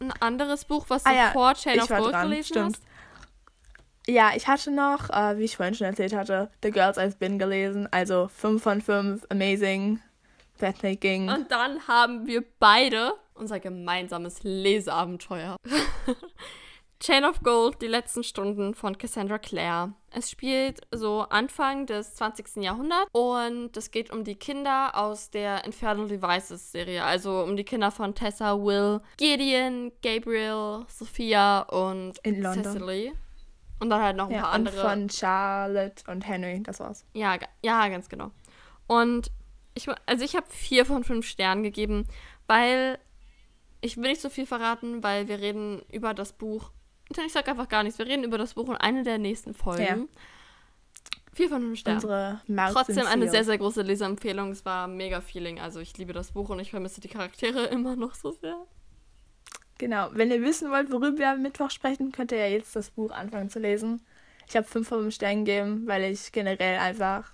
ein 0.00 0.12
anderes 0.20 0.64
Buch, 0.64 0.84
was 0.88 1.04
du 1.04 1.10
Ah 1.10 1.14
ja, 1.14 1.30
vor 1.30 1.54
Chain 1.54 1.76
ich 1.76 1.82
of 1.82 1.88
Gold 1.88 2.12
gelesen 2.20 2.44
stimmt. 2.44 2.76
hast? 2.76 2.82
Ja, 4.10 4.32
ich 4.34 4.48
hatte 4.48 4.72
noch, 4.72 5.08
äh, 5.10 5.38
wie 5.38 5.44
ich 5.44 5.56
vorhin 5.56 5.74
schon 5.74 5.86
erzählt 5.86 6.12
hatte, 6.12 6.50
The 6.64 6.72
Girls 6.72 6.98
I've 6.98 7.16
Been 7.18 7.38
gelesen. 7.38 7.86
Also 7.92 8.26
5 8.26 8.60
von 8.60 8.80
5, 8.80 9.26
amazing, 9.30 10.00
breathtaking. 10.58 11.28
Und 11.28 11.52
dann 11.52 11.86
haben 11.86 12.26
wir 12.26 12.42
beide 12.58 13.12
unser 13.34 13.60
gemeinsames 13.60 14.42
Leseabenteuer. 14.42 15.56
Chain 17.00 17.24
of 17.24 17.40
Gold, 17.42 17.80
die 17.80 17.86
letzten 17.86 18.24
Stunden 18.24 18.74
von 18.74 18.98
Cassandra 18.98 19.38
Clare. 19.38 19.94
Es 20.10 20.28
spielt 20.28 20.80
so 20.90 21.20
Anfang 21.20 21.86
des 21.86 22.14
20. 22.16 22.56
Jahrhunderts 22.56 23.08
und 23.12 23.74
es 23.76 23.92
geht 23.92 24.10
um 24.10 24.24
die 24.24 24.34
Kinder 24.34 24.90
aus 24.94 25.30
der 25.30 25.64
Infernal 25.64 26.08
Devices 26.08 26.72
Serie. 26.72 27.04
Also 27.04 27.42
um 27.42 27.56
die 27.56 27.64
Kinder 27.64 27.92
von 27.92 28.14
Tessa, 28.16 28.58
Will, 28.60 29.00
Gideon, 29.18 29.92
Gabriel, 30.02 30.84
Sophia 30.88 31.60
und 31.60 32.18
In 32.24 32.42
London. 32.42 32.64
Cecily. 32.64 33.12
Und 33.80 33.90
dann 33.90 34.02
halt 34.02 34.16
noch 34.16 34.28
ein 34.28 34.34
ja, 34.34 34.42
paar 34.42 34.50
und 34.50 34.68
andere. 34.68 34.88
von 34.88 35.10
Charlotte 35.10 36.04
und 36.10 36.26
Henry, 36.26 36.62
das 36.62 36.80
war's. 36.80 37.06
Ja, 37.14 37.38
ja, 37.64 37.88
ganz 37.88 38.08
genau. 38.08 38.30
Und 38.86 39.30
ich, 39.74 39.88
also 40.06 40.24
ich 40.24 40.36
habe 40.36 40.46
vier 40.50 40.84
von 40.84 41.02
fünf 41.02 41.26
Sternen 41.26 41.62
gegeben, 41.62 42.06
weil 42.46 42.98
ich 43.80 43.96
will 43.96 44.10
nicht 44.10 44.20
so 44.20 44.28
viel 44.28 44.46
verraten, 44.46 45.02
weil 45.02 45.28
wir 45.28 45.40
reden 45.40 45.82
über 45.90 46.14
das 46.14 46.32
Buch. 46.32 46.70
Ich 47.08 47.32
sag 47.32 47.48
einfach 47.48 47.68
gar 47.68 47.82
nichts. 47.82 47.98
Wir 47.98 48.06
reden 48.06 48.24
über 48.24 48.38
das 48.38 48.54
Buch 48.54 48.68
in 48.68 48.76
einer 48.76 49.02
der 49.02 49.18
nächsten 49.18 49.54
Folgen. 49.54 49.82
Ja. 49.82 49.96
Vier 51.32 51.48
von 51.48 51.62
fünf 51.62 51.78
Sternen. 51.78 51.96
Unsere 51.96 52.40
Mouths 52.46 52.74
Trotzdem 52.74 53.06
eine 53.06 53.30
sehr, 53.30 53.44
sehr 53.44 53.58
große 53.58 53.82
Leseempfehlung. 53.82 54.50
Es 54.50 54.64
war 54.64 54.86
mega 54.88 55.20
Feeling. 55.20 55.58
Also 55.58 55.80
ich 55.80 55.96
liebe 55.96 56.12
das 56.12 56.32
Buch 56.32 56.50
und 56.50 56.60
ich 56.60 56.70
vermisse 56.70 57.00
die 57.00 57.08
Charaktere 57.08 57.64
immer 57.66 57.96
noch 57.96 58.14
so 58.14 58.32
sehr. 58.32 58.56
Genau. 59.80 60.08
Wenn 60.12 60.30
ihr 60.30 60.42
wissen 60.42 60.70
wollt, 60.70 60.92
worüber 60.92 61.16
wir 61.16 61.30
am 61.30 61.40
Mittwoch 61.40 61.70
sprechen, 61.70 62.12
könnt 62.12 62.32
ihr 62.32 62.38
ja 62.38 62.48
jetzt 62.48 62.76
das 62.76 62.90
Buch 62.90 63.10
anfangen 63.12 63.48
zu 63.48 63.58
lesen. 63.58 64.02
Ich 64.46 64.54
habe 64.54 64.66
5 64.66 64.86
von 64.86 65.00
5 65.00 65.14
Sternen 65.14 65.46
gegeben, 65.46 65.84
weil 65.86 66.04
ich 66.04 66.32
generell 66.32 66.78
einfach. 66.78 67.32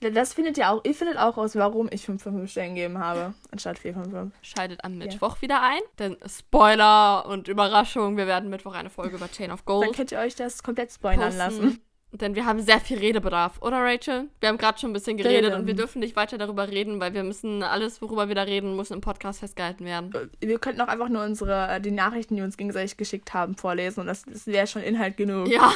Das 0.00 0.32
findet 0.32 0.56
ihr 0.56 0.70
auch. 0.70 0.82
Ihr 0.84 0.94
findet 0.94 1.18
auch 1.18 1.36
raus, 1.36 1.56
warum 1.56 1.90
ich 1.92 2.06
5 2.06 2.22
von 2.22 2.32
5 2.32 2.50
Sternen 2.50 2.74
gegeben 2.74 2.98
habe, 2.98 3.34
anstatt 3.50 3.78
4 3.78 3.92
von 3.92 4.10
5. 4.10 4.34
Schaltet 4.40 4.82
am 4.82 4.96
Mittwoch 4.96 5.42
wieder 5.42 5.60
ein. 5.60 5.80
Denn 5.98 6.16
Spoiler 6.26 7.26
und 7.26 7.48
Überraschung, 7.48 8.16
wir 8.16 8.26
werden 8.26 8.48
Mittwoch 8.48 8.74
eine 8.74 8.88
Folge 8.88 9.16
über 9.16 9.30
Chain 9.30 9.50
of 9.50 9.66
Gold 9.66 9.88
Dann 9.88 9.94
könnt 9.94 10.12
ihr 10.12 10.20
euch 10.20 10.36
das 10.36 10.62
komplett 10.62 10.90
spoilern 10.90 11.20
posten. 11.20 11.38
lassen. 11.38 11.80
Denn 12.10 12.34
wir 12.34 12.46
haben 12.46 12.60
sehr 12.60 12.80
viel 12.80 12.98
Redebedarf, 12.98 13.60
oder 13.60 13.84
Rachel? 13.84 14.28
Wir 14.40 14.48
haben 14.48 14.56
gerade 14.56 14.78
schon 14.78 14.90
ein 14.90 14.92
bisschen 14.94 15.18
geredet 15.18 15.50
Reden. 15.50 15.60
und 15.60 15.66
wir 15.66 15.74
dürfen 15.74 16.00
nicht 16.00 16.16
weiter 16.16 16.38
darüber 16.38 16.68
reden, 16.68 17.00
weil 17.00 17.12
wir 17.12 17.22
müssen 17.22 17.62
alles, 17.62 18.00
worüber 18.00 18.28
wir 18.28 18.34
da 18.34 18.42
reden, 18.42 18.76
muss 18.76 18.90
im 18.90 19.02
Podcast 19.02 19.40
festgehalten 19.40 19.84
werden. 19.84 20.30
Wir 20.40 20.58
könnten 20.58 20.80
auch 20.80 20.88
einfach 20.88 21.10
nur 21.10 21.22
unsere, 21.22 21.68
äh, 21.68 21.80
die 21.82 21.90
Nachrichten, 21.90 22.36
die 22.36 22.42
uns 22.42 22.56
gegenseitig 22.56 22.96
geschickt 22.96 23.34
haben, 23.34 23.56
vorlesen 23.56 24.00
und 24.00 24.06
das, 24.06 24.22
das 24.22 24.46
wäre 24.46 24.66
schon 24.66 24.82
Inhalt 24.82 25.18
genug. 25.18 25.48
Ja. 25.48 25.70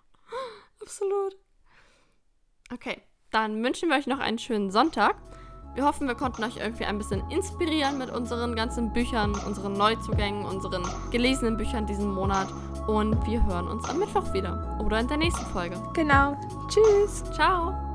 Absolut. 0.80 1.36
Okay, 2.72 3.02
dann 3.32 3.62
wünschen 3.64 3.88
wir 3.88 3.96
euch 3.96 4.06
noch 4.06 4.20
einen 4.20 4.38
schönen 4.38 4.70
Sonntag. 4.70 5.16
Wir 5.76 5.84
hoffen, 5.84 6.08
wir 6.08 6.14
konnten 6.14 6.42
euch 6.42 6.56
irgendwie 6.56 6.86
ein 6.86 6.96
bisschen 6.96 7.22
inspirieren 7.28 7.98
mit 7.98 8.10
unseren 8.10 8.56
ganzen 8.56 8.94
Büchern, 8.94 9.34
unseren 9.46 9.74
Neuzugängen, 9.74 10.46
unseren 10.46 10.82
gelesenen 11.10 11.58
Büchern 11.58 11.86
diesen 11.86 12.10
Monat. 12.14 12.48
Und 12.86 13.26
wir 13.26 13.44
hören 13.44 13.68
uns 13.68 13.86
am 13.86 13.98
Mittwoch 13.98 14.32
wieder 14.32 14.80
oder 14.82 15.00
in 15.00 15.08
der 15.08 15.18
nächsten 15.18 15.44
Folge. 15.46 15.76
Genau. 15.92 16.34
Tschüss. 16.68 17.22
Ciao! 17.34 17.85